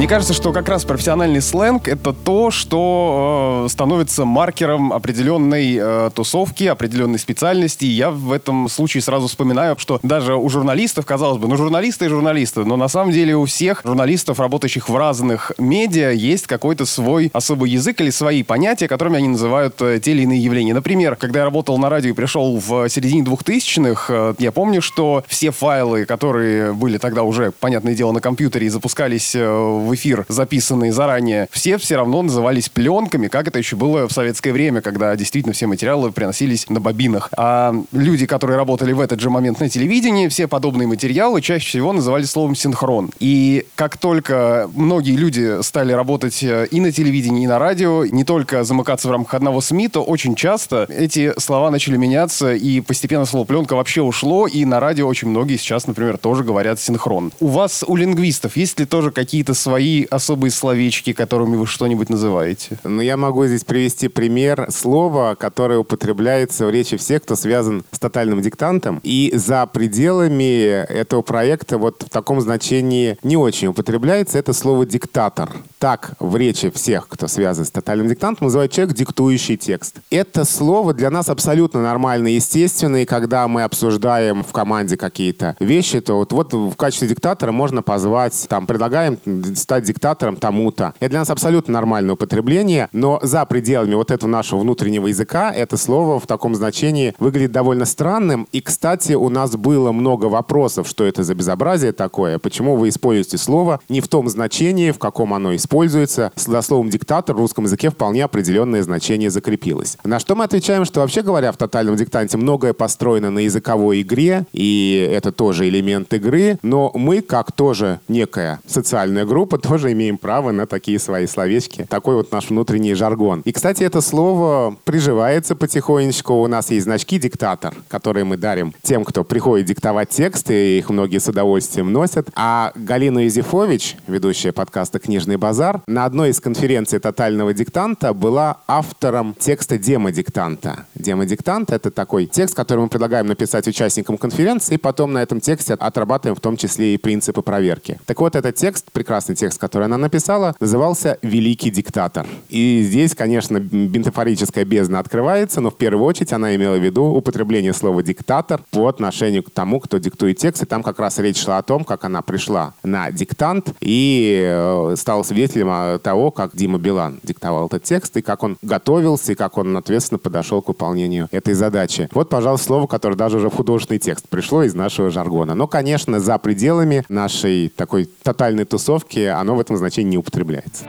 Мне 0.00 0.08
кажется, 0.08 0.32
что 0.32 0.54
как 0.54 0.66
раз 0.70 0.86
профессиональный 0.86 1.42
сленг— 1.42 1.86
это 1.88 2.14
то, 2.14 2.50
что 2.50 3.64
э, 3.66 3.68
становится 3.68 4.24
маркером 4.24 4.94
определенной 4.94 5.76
э, 5.78 6.10
тусовки, 6.14 6.64
определенной 6.64 7.18
специальности. 7.18 7.84
И 7.84 7.88
я 7.88 8.10
в 8.10 8.32
этом 8.32 8.70
случае 8.70 9.02
сразу 9.02 9.28
вспоминаю, 9.28 9.76
что 9.78 10.00
даже 10.02 10.36
у 10.36 10.48
журналистов, 10.48 11.04
казалось 11.04 11.36
бы, 11.36 11.48
ну 11.48 11.56
журналисты 11.58 12.06
и 12.06 12.08
журналисты, 12.08 12.64
но 12.64 12.78
на 12.78 12.88
самом 12.88 13.12
деле 13.12 13.36
у 13.36 13.44
всех 13.44 13.82
журналистов, 13.84 14.40
работающих 14.40 14.88
в 14.88 14.96
разных 14.96 15.52
медиа, 15.58 16.12
есть 16.12 16.46
какой-то 16.46 16.86
свой 16.86 17.28
особый 17.34 17.70
язык 17.70 18.00
или 18.00 18.08
свои 18.08 18.42
понятия, 18.42 18.88
которыми 18.88 19.18
они 19.18 19.28
называют 19.28 19.82
э, 19.82 20.00
те 20.02 20.12
или 20.12 20.22
иные 20.22 20.42
явления. 20.42 20.72
Например, 20.72 21.14
когда 21.14 21.40
я 21.40 21.44
работал 21.44 21.76
на 21.76 21.90
радио 21.90 22.08
и 22.08 22.14
пришел 22.14 22.56
в 22.56 22.88
середине 22.88 23.22
2000-х, 23.22 24.06
э, 24.08 24.34
я 24.38 24.50
помню, 24.50 24.80
что 24.80 25.24
все 25.26 25.50
файлы, 25.50 26.06
которые 26.06 26.72
были 26.72 26.96
тогда 26.96 27.22
уже, 27.22 27.52
понятное 27.52 27.94
дело, 27.94 28.12
на 28.12 28.22
компьютере 28.22 28.66
и 28.66 28.70
запускались 28.70 29.34
э, 29.34 29.89
в 29.90 29.94
эфир, 29.94 30.24
записанные 30.28 30.92
заранее, 30.92 31.48
все 31.50 31.76
все 31.76 31.96
равно 31.96 32.22
назывались 32.22 32.68
пленками, 32.68 33.28
как 33.28 33.48
это 33.48 33.58
еще 33.58 33.76
было 33.76 34.08
в 34.08 34.12
советское 34.12 34.52
время, 34.52 34.80
когда 34.80 35.14
действительно 35.16 35.52
все 35.52 35.66
материалы 35.66 36.12
приносились 36.12 36.68
на 36.68 36.80
бобинах. 36.80 37.28
А 37.36 37.74
люди, 37.92 38.26
которые 38.26 38.56
работали 38.56 38.92
в 38.92 39.00
этот 39.00 39.20
же 39.20 39.30
момент 39.30 39.60
на 39.60 39.68
телевидении, 39.68 40.28
все 40.28 40.46
подобные 40.46 40.86
материалы 40.86 41.42
чаще 41.42 41.66
всего 41.66 41.92
называли 41.92 42.24
словом 42.24 42.54
синхрон. 42.54 43.10
И 43.18 43.66
как 43.74 43.96
только 43.96 44.70
многие 44.74 45.16
люди 45.16 45.62
стали 45.62 45.92
работать 45.92 46.42
э, 46.42 46.66
и 46.70 46.80
на 46.80 46.92
телевидении, 46.92 47.44
и 47.44 47.46
на 47.48 47.58
радио, 47.58 48.04
не 48.04 48.24
только 48.24 48.62
замыкаться 48.62 49.08
в 49.08 49.10
рамках 49.10 49.34
одного 49.34 49.60
СМИ, 49.60 49.88
то 49.88 50.02
очень 50.02 50.36
часто 50.36 50.86
эти 50.88 51.32
слова 51.38 51.70
начали 51.70 51.96
меняться, 51.96 52.54
и 52.54 52.80
постепенно 52.80 53.24
слово 53.24 53.44
пленка 53.44 53.74
вообще 53.74 54.02
ушло, 54.02 54.46
и 54.46 54.64
на 54.64 54.78
радио 54.78 55.08
очень 55.08 55.28
многие 55.28 55.56
сейчас, 55.56 55.86
например, 55.86 56.16
тоже 56.16 56.44
говорят 56.44 56.78
синхрон. 56.78 57.32
У 57.40 57.48
вас, 57.48 57.84
у 57.86 57.96
лингвистов, 57.96 58.56
есть 58.56 58.78
ли 58.78 58.86
тоже 58.86 59.10
какие-то 59.10 59.54
свои 59.54 59.79
особые 60.10 60.50
словечки, 60.50 61.12
которыми 61.12 61.56
вы 61.56 61.66
что-нибудь 61.66 62.08
называете? 62.08 62.78
Ну, 62.84 63.02
я 63.02 63.16
могу 63.16 63.46
здесь 63.46 63.64
привести 63.64 64.08
пример 64.08 64.66
слова, 64.70 65.34
которое 65.34 65.78
употребляется 65.78 66.66
в 66.66 66.70
речи 66.70 66.96
всех, 66.96 67.22
кто 67.22 67.36
связан 67.36 67.84
с 67.90 67.98
тотальным 67.98 68.40
диктантом. 68.42 69.00
И 69.02 69.32
за 69.34 69.66
пределами 69.66 70.64
этого 70.64 71.22
проекта 71.22 71.78
вот 71.78 72.04
в 72.06 72.10
таком 72.10 72.40
значении 72.40 73.18
не 73.22 73.36
очень 73.36 73.68
употребляется 73.68 74.38
это 74.38 74.52
слово 74.52 74.86
«диктатор». 74.86 75.50
Так 75.78 76.12
в 76.18 76.36
речи 76.36 76.70
всех, 76.70 77.08
кто 77.08 77.26
связан 77.26 77.64
с 77.64 77.70
тотальным 77.70 78.08
диктантом, 78.08 78.48
называют 78.48 78.72
человек, 78.72 78.94
диктующий 78.94 79.56
текст. 79.56 79.96
Это 80.10 80.44
слово 80.44 80.92
для 80.92 81.10
нас 81.10 81.28
абсолютно 81.30 81.82
нормально 81.82 82.28
естественно, 82.28 83.02
и 83.02 83.06
когда 83.06 83.48
мы 83.48 83.62
обсуждаем 83.62 84.42
в 84.42 84.52
команде 84.52 84.96
какие-то 84.96 85.56
вещи, 85.58 86.00
то 86.00 86.16
вот, 86.16 86.32
вот 86.32 86.52
в 86.52 86.74
качестве 86.76 87.08
диктатора 87.08 87.52
можно 87.52 87.82
позвать, 87.82 88.46
там, 88.48 88.66
предлагаем 88.66 89.18
стать 89.60 89.84
диктатором 89.84 90.36
тому-то. 90.36 90.94
Это 91.00 91.10
для 91.10 91.18
нас 91.20 91.30
абсолютно 91.30 91.74
нормальное 91.74 92.14
употребление, 92.14 92.88
но 92.92 93.20
за 93.22 93.44
пределами 93.44 93.94
вот 93.94 94.10
этого 94.10 94.28
нашего 94.28 94.60
внутреннего 94.60 95.06
языка 95.06 95.52
это 95.52 95.76
слово 95.76 96.18
в 96.18 96.26
таком 96.26 96.54
значении 96.54 97.14
выглядит 97.18 97.52
довольно 97.52 97.84
странным. 97.84 98.48
И, 98.52 98.60
кстати, 98.60 99.12
у 99.12 99.28
нас 99.28 99.56
было 99.56 99.92
много 99.92 100.26
вопросов, 100.26 100.88
что 100.88 101.04
это 101.04 101.22
за 101.22 101.34
безобразие 101.34 101.92
такое, 101.92 102.38
почему 102.38 102.76
вы 102.76 102.88
используете 102.88 103.38
слово 103.38 103.80
не 103.88 104.00
в 104.00 104.08
том 104.08 104.28
значении, 104.28 104.90
в 104.90 104.98
каком 104.98 105.34
оно 105.34 105.54
используется. 105.54 106.32
За 106.36 106.62
словом 106.62 106.90
«диктатор» 106.90 107.36
в 107.36 107.38
русском 107.38 107.64
языке 107.64 107.90
вполне 107.90 108.24
определенное 108.24 108.82
значение 108.82 109.30
закрепилось. 109.30 109.98
На 110.04 110.18
что 110.18 110.34
мы 110.34 110.44
отвечаем, 110.44 110.84
что 110.84 111.00
вообще 111.00 111.22
говоря, 111.22 111.52
в 111.52 111.56
тотальном 111.56 111.96
диктанте 111.96 112.36
многое 112.36 112.72
построено 112.72 113.30
на 113.30 113.40
языковой 113.40 114.02
игре, 114.02 114.46
и 114.52 115.08
это 115.10 115.32
тоже 115.32 115.68
элемент 115.68 116.12
игры, 116.14 116.58
но 116.62 116.90
мы, 116.94 117.20
как 117.20 117.52
тоже 117.52 118.00
некая 118.08 118.60
социальная 118.66 119.24
группа, 119.24 119.49
тоже 119.58 119.80
тоже 119.80 119.92
имеем 119.92 120.18
право 120.18 120.50
на 120.52 120.66
такие 120.66 120.98
свои 120.98 121.26
словечки. 121.26 121.86
Такой 121.88 122.14
вот 122.14 122.32
наш 122.32 122.50
внутренний 122.50 122.92
жаргон. 122.94 123.40
И, 123.46 123.52
кстати, 123.52 123.82
это 123.82 124.02
слово 124.02 124.76
приживается 124.84 125.56
потихонечку. 125.56 126.34
У 126.34 126.46
нас 126.48 126.70
есть 126.70 126.84
значки 126.84 127.18
«диктатор», 127.18 127.74
которые 127.88 128.24
мы 128.24 128.36
дарим 128.36 128.74
тем, 128.82 129.04
кто 129.04 129.24
приходит 129.24 129.66
диктовать 129.66 130.10
тексты, 130.10 130.76
их 130.78 130.90
многие 130.90 131.18
с 131.18 131.28
удовольствием 131.28 131.92
носят. 131.92 132.28
А 132.34 132.72
Галина 132.74 133.26
Изифович, 133.26 133.96
ведущая 134.06 134.52
подкаста 134.52 134.98
«Книжный 134.98 135.36
базар», 135.36 135.80
на 135.86 136.04
одной 136.04 136.30
из 136.30 136.40
конференций 136.40 136.98
«Тотального 136.98 137.54
диктанта» 137.54 138.12
была 138.12 138.58
автором 138.66 139.34
текста 139.38 139.78
демодиктанта. 139.78 140.84
Демодиктант— 140.94 141.70
это 141.72 141.90
такой 141.90 142.26
текст, 142.26 142.54
который 142.54 142.80
мы 142.80 142.88
предлагаем 142.88 143.26
написать 143.26 143.66
участникам 143.66 144.18
конференции, 144.18 144.74
и 144.74 144.78
потом 144.78 145.14
на 145.14 145.22
этом 145.22 145.40
тексте 145.40 145.74
отрабатываем 145.74 146.36
в 146.36 146.40
том 146.40 146.58
числе 146.58 146.94
и 146.94 146.98
принципы 146.98 147.40
проверки. 147.40 147.98
Так 148.04 148.20
вот, 148.20 148.36
этот 148.36 148.56
текст, 148.56 148.92
прекрасный 148.92 149.36
текст, 149.40 149.58
который 149.58 149.84
она 149.84 149.96
написала, 149.96 150.54
назывался 150.60 151.18
«Великий 151.22 151.70
диктатор». 151.70 152.26
И 152.48 152.82
здесь, 152.82 153.14
конечно, 153.14 153.58
бентафорическая 153.58 154.64
бездна 154.64 154.98
открывается, 154.98 155.60
но 155.60 155.70
в 155.70 155.76
первую 155.76 156.04
очередь 156.04 156.32
она 156.32 156.54
имела 156.54 156.76
в 156.76 156.84
виду 156.84 157.04
употребление 157.04 157.72
слова 157.72 158.02
«диктатор» 158.02 158.60
по 158.70 158.86
отношению 158.86 159.42
к 159.42 159.50
тому, 159.50 159.80
кто 159.80 159.98
диктует 159.98 160.38
текст. 160.38 160.62
И 160.62 160.66
там 160.66 160.82
как 160.82 160.98
раз 160.98 161.18
речь 161.18 161.38
шла 161.42 161.58
о 161.58 161.62
том, 161.62 161.84
как 161.84 162.04
она 162.04 162.22
пришла 162.22 162.74
на 162.82 163.10
диктант 163.10 163.74
и 163.80 164.42
э, 164.44 164.94
стала 164.96 165.22
свидетелем 165.22 165.98
того, 166.00 166.30
как 166.30 166.54
Дима 166.54 166.78
Билан 166.78 167.20
диктовал 167.22 167.66
этот 167.66 167.84
текст, 167.84 168.16
и 168.16 168.22
как 168.22 168.42
он 168.42 168.58
готовился, 168.62 169.32
и 169.32 169.34
как 169.34 169.56
он 169.56 169.76
ответственно 169.76 170.18
подошел 170.18 170.60
к 170.60 170.68
выполнению 170.68 171.28
этой 171.30 171.54
задачи. 171.54 172.08
Вот, 172.12 172.28
пожалуйста, 172.28 172.66
слово, 172.66 172.86
которое 172.86 173.16
даже 173.16 173.38
уже 173.38 173.48
в 173.48 173.54
художественный 173.54 173.98
текст 173.98 174.28
пришло 174.28 174.62
из 174.62 174.74
нашего 174.74 175.10
жаргона. 175.10 175.54
Но, 175.54 175.66
конечно, 175.66 176.20
за 176.20 176.36
пределами 176.38 177.04
нашей 177.08 177.68
такой 177.68 178.08
тотальной 178.22 178.64
тусовки 178.64 179.20
оно 179.30 179.56
в 179.56 179.60
этом 179.60 179.76
значении 179.76 180.10
не 180.10 180.18
употребляется. 180.18 180.84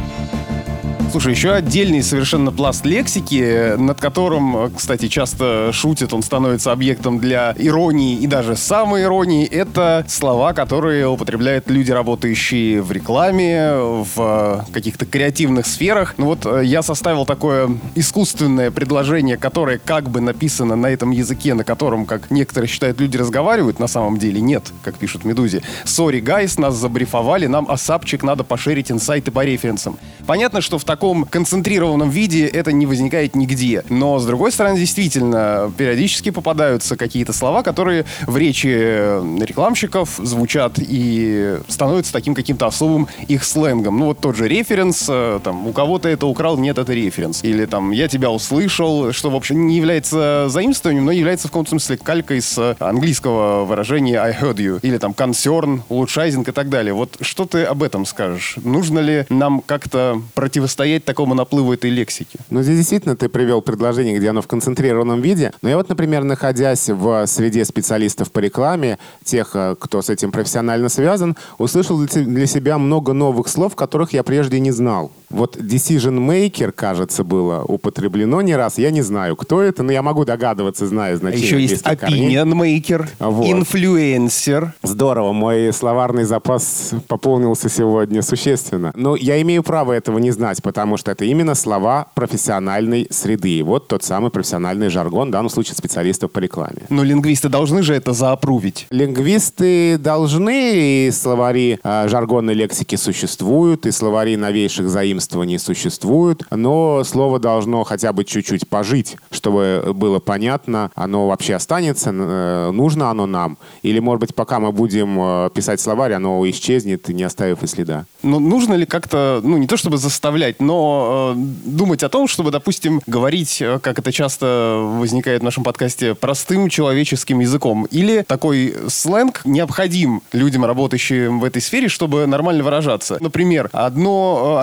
Слушай, 1.12 1.34
еще 1.34 1.51
отдельный 1.51 2.03
совершенно 2.03 2.53
пласт 2.53 2.86
лексики, 2.86 3.75
над 3.75 4.00
которым, 4.00 4.72
кстати, 4.74 5.10
часто 5.10 5.72
шутят, 5.74 6.13
он 6.13 6.24
становится 6.24 6.72
объектом 6.72 7.20
для 7.20 7.53
иронии 7.58 8.15
и 8.15 8.27
даже 8.27 8.56
самоиронии, 8.55 9.45
это 9.46 10.06
слова, 10.08 10.53
которые 10.53 11.10
употребляют 11.10 11.70
люди, 11.70 11.91
работающие 11.91 12.82
в 12.82 12.94
рекламе, 12.94 13.74
в 13.74 14.65
каких-то 14.72 15.06
креативных 15.06 15.68
сферах. 15.68 16.13
Ну 16.15 16.27
вот 16.27 16.46
э, 16.46 16.62
я 16.63 16.82
составил 16.82 17.25
такое 17.25 17.70
искусственное 17.94 18.72
предложение, 18.72 19.36
которое 19.36 19.80
как 19.80 20.10
бы 20.10 20.22
написано 20.22 20.77
на 20.77 20.88
этом 20.88 21.12
языке, 21.12 21.56
на 21.56 21.65
котором, 21.65 22.06
как 22.06 22.32
некоторые 22.32 22.70
считают, 22.70 23.01
люди 23.01 23.18
разговаривают, 23.18 23.80
на 23.80 23.88
самом 23.88 24.18
деле 24.18 24.39
нет, 24.39 24.72
как 24.82 24.96
пишут 24.96 25.25
Медузе. 25.25 25.62
Sorry, 25.83 26.21
guys, 26.21 26.57
нас 26.58 26.75
забрифовали, 26.75 27.48
нам 27.48 27.70
ASAP 27.69 27.96
чик 27.96 28.24
надо 28.24 28.46
пошерить 28.46 28.89
инсайты 28.89 29.32
по 29.32 29.44
референсам. 29.44 29.98
Понятно, 30.25 30.62
что 30.62 30.77
в 30.77 30.86
таком 30.86 31.00
таком 31.01 31.25
концентрированном 31.25 32.12
виде 32.12 32.46
это 32.46 32.72
не 32.72 32.86
возникает 32.86 33.36
нигде. 33.36 33.84
Но, 33.89 34.20
с 34.20 34.25
другой 34.27 34.51
стороны, 34.51 34.77
действительно, 34.77 35.72
периодически 35.75 36.29
попадаются 36.29 36.96
какие-то 36.96 37.34
слова, 37.34 37.63
которые 37.63 38.05
в 38.27 38.38
речи 38.38 38.67
рекламщиков 38.67 40.20
звучат 40.20 40.74
и 40.77 41.58
становятся 41.67 42.13
таким 42.13 42.36
каким-то 42.36 42.67
особым 42.67 43.08
их 43.27 43.43
сленгом. 43.43 43.98
Ну, 43.98 44.05
вот 44.05 44.20
тот 44.20 44.36
же 44.36 44.48
референс, 44.48 45.08
э, 45.10 45.39
там, 45.43 45.65
у 45.65 45.74
кого-то 45.74 46.08
это 46.08 46.27
украл, 46.27 46.60
нет, 46.60 46.77
это 46.77 46.93
референс. 46.93 47.43
Или 47.43 47.65
там, 47.65 47.89
я 47.89 48.08
тебя 48.08 48.29
услышал, 48.29 49.12
что, 49.12 49.31
в 49.31 49.36
общем, 49.36 49.65
не 49.65 49.77
является 49.77 50.50
заимствованием, 50.50 51.05
но 51.05 51.12
является 51.12 51.48
в 51.48 51.51
каком-то 51.51 51.72
смысле 51.72 51.98
калькой 51.98 52.43
с 52.43 52.75
английского 52.77 53.65
выражения 53.65 54.20
I 54.20 54.34
heard 54.39 54.58
you. 54.58 54.77
Или 54.84 55.00
там 55.00 55.13
concern, 55.13 55.81
улучшайзинг 55.89 56.50
и 56.50 56.51
так 56.51 56.70
далее. 56.70 56.93
Вот 56.93 57.17
что 57.22 57.46
ты 57.46 57.63
об 57.63 57.81
этом 57.81 58.05
скажешь? 58.05 58.58
Нужно 58.63 59.00
ли 59.00 59.25
нам 59.29 59.62
как-то 59.65 60.22
противостоять 60.36 60.90
противостоять 60.91 61.05
такому 61.05 61.33
наплыву 61.33 61.74
этой 61.74 61.89
лексики. 61.89 62.39
Ну, 62.50 62.63
здесь 62.63 62.77
действительно 62.77 63.15
ты 63.15 63.29
привел 63.29 63.62
предложение, 63.62 64.17
где 64.17 64.29
оно 64.29 64.41
в 64.41 64.48
концентрированном 64.48 65.21
виде. 65.21 65.51
Но 65.62 65.69
я 65.69 65.77
вот, 65.77 65.89
например, 65.89 66.24
находясь 66.24 66.89
в 66.89 67.25
среде 67.27 67.65
специалистов 67.65 68.31
по 68.31 68.39
рекламе, 68.39 68.98
тех, 69.24 69.51
э, 69.55 69.75
кто 69.79 70.01
с 70.01 70.10
этим 70.10 70.31
профессионально 70.31 70.89
связан, 70.89 71.36
услышал 71.57 72.00
для 72.00 72.48
себя 72.48 72.77
много 72.77 73.13
новых 73.13 73.48
слов, 73.48 73.75
которых 73.75 74.13
я 74.13 74.24
прежде 74.24 74.60
не 74.60 74.71
знал. 74.71 75.12
Вот 75.31 75.57
decision 75.57 76.19
maker, 76.19 76.71
кажется, 76.71 77.23
было 77.23 77.63
употреблено 77.63 78.41
не 78.41 78.55
раз. 78.55 78.77
Я 78.77 78.91
не 78.91 79.01
знаю, 79.01 79.35
кто 79.35 79.61
это, 79.61 79.83
но 79.83 79.91
я 79.91 80.01
могу 80.01 80.25
догадываться, 80.25 80.88
зная 80.88 81.15
значение. 81.15 81.45
Еще 81.45 81.61
есть 81.61 81.85
opinion 81.85 82.51
maker, 82.53 83.07
вот. 83.19 83.47
influencer. 83.47 84.69
Здорово, 84.83 85.31
мой 85.31 85.71
словарный 85.73 86.25
запас 86.25 86.91
пополнился 87.07 87.69
сегодня 87.69 88.21
существенно. 88.21 88.91
Но 88.95 89.15
я 89.15 89.41
имею 89.41 89.63
право 89.63 89.93
этого 89.93 90.19
не 90.19 90.31
знать, 90.31 90.61
потому 90.61 90.97
что 90.97 91.11
это 91.11 91.25
именно 91.25 91.55
слова 91.55 92.07
профессиональной 92.13 93.07
среды. 93.09 93.63
Вот 93.63 93.88
тот 93.88 94.03
самый 94.03 94.31
профессиональный 94.31 94.89
жаргон, 94.89 95.29
в 95.29 95.31
данном 95.31 95.50
случае 95.50 95.75
специалистов 95.75 96.31
по 96.31 96.39
рекламе. 96.39 96.83
Но 96.89 97.03
лингвисты 97.03 97.50
должны 97.50 97.83
же 97.83 97.93
это 97.93 98.13
заапрувить. 98.13 98.88
Лингвисты 98.89 99.97
должны, 99.97 101.07
и 101.07 101.11
словари 101.11 101.79
э, 101.81 102.07
жаргонной 102.09 102.53
лексики 102.53 102.95
существуют, 102.95 103.85
и 103.85 103.91
словари 103.91 104.35
новейших 104.35 104.89
заимствований 104.89 105.20
существуют, 105.57 106.43
но 106.51 107.03
слово 107.03 107.39
должно 107.39 107.83
хотя 107.83 108.13
бы 108.13 108.23
чуть-чуть 108.23 108.67
пожить, 108.67 109.17
чтобы 109.31 109.91
было 109.93 110.19
понятно, 110.19 110.91
оно 110.95 111.27
вообще 111.27 111.55
останется, 111.55 112.11
э, 112.13 112.71
нужно 112.71 113.09
оно 113.09 113.25
нам, 113.25 113.57
или, 113.81 113.99
может 113.99 114.21
быть, 114.21 114.35
пока 114.35 114.59
мы 114.59 114.71
будем 114.71 115.17
э, 115.19 115.49
писать 115.53 115.79
словарь, 115.79 116.13
оно 116.13 116.47
исчезнет, 116.49 117.07
не 117.09 117.23
оставив 117.23 117.63
и 117.63 117.67
следа. 117.67 118.05
Но 118.23 118.39
нужно 118.39 118.75
ли 118.75 118.85
как-то, 118.85 119.41
ну, 119.43 119.57
не 119.57 119.67
то 119.67 119.77
чтобы 119.77 119.97
заставлять, 119.97 120.61
но 120.61 121.33
э, 121.35 121.39
думать 121.65 122.03
о 122.03 122.09
том, 122.09 122.27
чтобы, 122.27 122.51
допустим, 122.51 123.01
говорить, 123.07 123.61
э, 123.61 123.79
как 123.81 123.99
это 123.99 124.11
часто 124.11 124.81
возникает 124.99 125.41
в 125.41 125.43
нашем 125.43 125.63
подкасте, 125.63 126.15
простым 126.15 126.69
человеческим 126.69 127.39
языком? 127.39 127.85
Или 127.91 128.23
такой 128.23 128.75
сленг 128.87 129.41
необходим 129.45 130.21
людям, 130.31 130.65
работающим 130.65 131.39
в 131.39 131.43
этой 131.43 131.61
сфере, 131.61 131.87
чтобы 131.87 132.25
нормально 132.25 132.63
выражаться? 132.63 133.17
Например, 133.19 133.69
одно 133.73 134.57
э, 134.59 134.61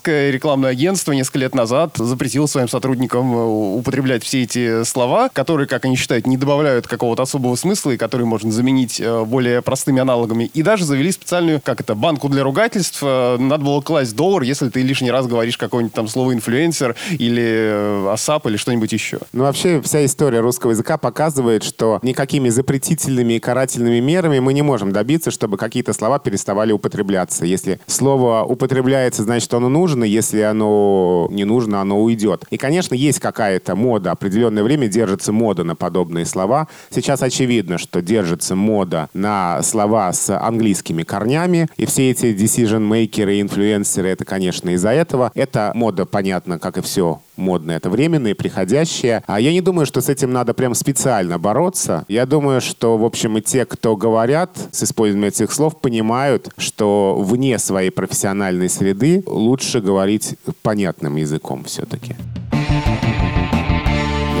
американское 0.00 0.30
рекламное 0.30 0.70
агентство 0.70 1.12
несколько 1.12 1.40
лет 1.40 1.54
назад 1.54 1.96
запретило 1.96 2.46
своим 2.46 2.68
сотрудникам 2.68 3.34
э, 3.34 3.44
употреблять 3.78 4.24
все 4.24 4.42
эти 4.44 4.82
слова, 4.84 5.28
которые, 5.28 5.66
как 5.66 5.84
они 5.84 5.96
считают, 5.96 6.26
не 6.26 6.38
добавляют 6.38 6.86
какого-то 6.86 7.22
особого 7.22 7.54
смысла 7.56 7.90
и 7.90 7.96
которые 7.96 8.26
можно 8.26 8.50
заменить 8.50 9.02
более 9.26 9.60
простыми 9.60 10.00
аналогами. 10.00 10.50
И 10.54 10.62
даже 10.62 10.84
завели 10.84 11.12
специальную, 11.12 11.60
как 11.62 11.80
это, 11.80 11.94
банку 11.94 12.28
для 12.28 12.42
ругательств. 12.42 13.02
Надо 13.02 13.58
было 13.58 13.80
класть 13.82 14.16
доллар, 14.16 14.42
если 14.42 14.68
ты 14.70 14.82
лишний 14.82 15.10
раз 15.10 15.26
говоришь 15.26 15.58
какое-нибудь 15.58 15.94
там 15.94 16.08
слово 16.08 16.32
инфлюенсер 16.32 16.96
или 17.10 18.08
асап 18.10 18.46
или 18.46 18.56
что-нибудь 18.56 18.92
еще. 18.92 19.18
Ну, 19.32 19.44
вообще, 19.44 19.80
вся 19.82 20.04
история 20.04 20.40
русского 20.40 20.70
языка 20.70 20.96
показывает, 20.96 21.62
что 21.62 21.98
никакими 22.02 22.48
запретительными 22.48 23.34
и 23.34 23.38
карательными 23.38 24.00
мерами 24.00 24.38
мы 24.38 24.54
не 24.54 24.62
можем 24.62 24.92
добиться, 24.92 25.30
чтобы 25.30 25.56
какие-то 25.56 25.92
слова 25.92 26.18
переставали 26.18 26.72
употребляться. 26.72 27.44
Если 27.44 27.80
слово 27.86 28.44
употребляется, 28.44 29.24
значит, 29.24 29.52
оно 29.52 29.68
нужно. 29.68 29.89
Если 30.04 30.40
оно 30.40 31.28
не 31.30 31.44
нужно, 31.44 31.80
оно 31.80 32.00
уйдет. 32.00 32.44
И, 32.50 32.56
конечно, 32.56 32.94
есть 32.94 33.20
какая-то 33.20 33.74
мода. 33.74 34.12
Определенное 34.12 34.62
время 34.62 34.88
держится 34.88 35.32
мода 35.32 35.64
на 35.64 35.74
подобные 35.74 36.26
слова. 36.26 36.68
Сейчас 36.90 37.22
очевидно, 37.22 37.78
что 37.78 38.02
держится 38.02 38.54
мода 38.54 39.08
на 39.14 39.62
слова 39.62 40.12
с 40.12 40.36
английскими 40.36 41.02
корнями. 41.02 41.68
И 41.76 41.86
все 41.86 42.10
эти 42.10 42.26
decision-makers, 42.26 43.40
инфлюенсеры, 43.40 44.08
это, 44.08 44.24
конечно, 44.24 44.70
из-за 44.70 44.90
этого. 44.90 45.32
Это 45.34 45.72
мода, 45.74 46.06
понятно, 46.06 46.58
как 46.58 46.78
и 46.78 46.82
все 46.82 47.20
модное. 47.40 47.76
Это 47.76 47.90
временное, 47.90 48.34
приходящее. 48.34 49.22
А 49.26 49.40
я 49.40 49.52
не 49.52 49.60
думаю, 49.60 49.86
что 49.86 50.00
с 50.00 50.08
этим 50.08 50.32
надо 50.32 50.54
прям 50.54 50.74
специально 50.74 51.38
бороться. 51.38 52.04
Я 52.08 52.26
думаю, 52.26 52.60
что, 52.60 52.96
в 52.96 53.04
общем, 53.04 53.38
и 53.38 53.40
те, 53.40 53.64
кто 53.64 53.96
говорят 53.96 54.56
с 54.70 54.82
использованием 54.84 55.28
этих 55.28 55.52
слов, 55.52 55.80
понимают, 55.80 56.50
что 56.56 57.16
вне 57.18 57.58
своей 57.58 57.90
профессиональной 57.90 58.68
среды 58.68 59.22
лучше 59.26 59.80
говорить 59.80 60.36
понятным 60.62 61.16
языком 61.16 61.64
все-таки. 61.64 62.14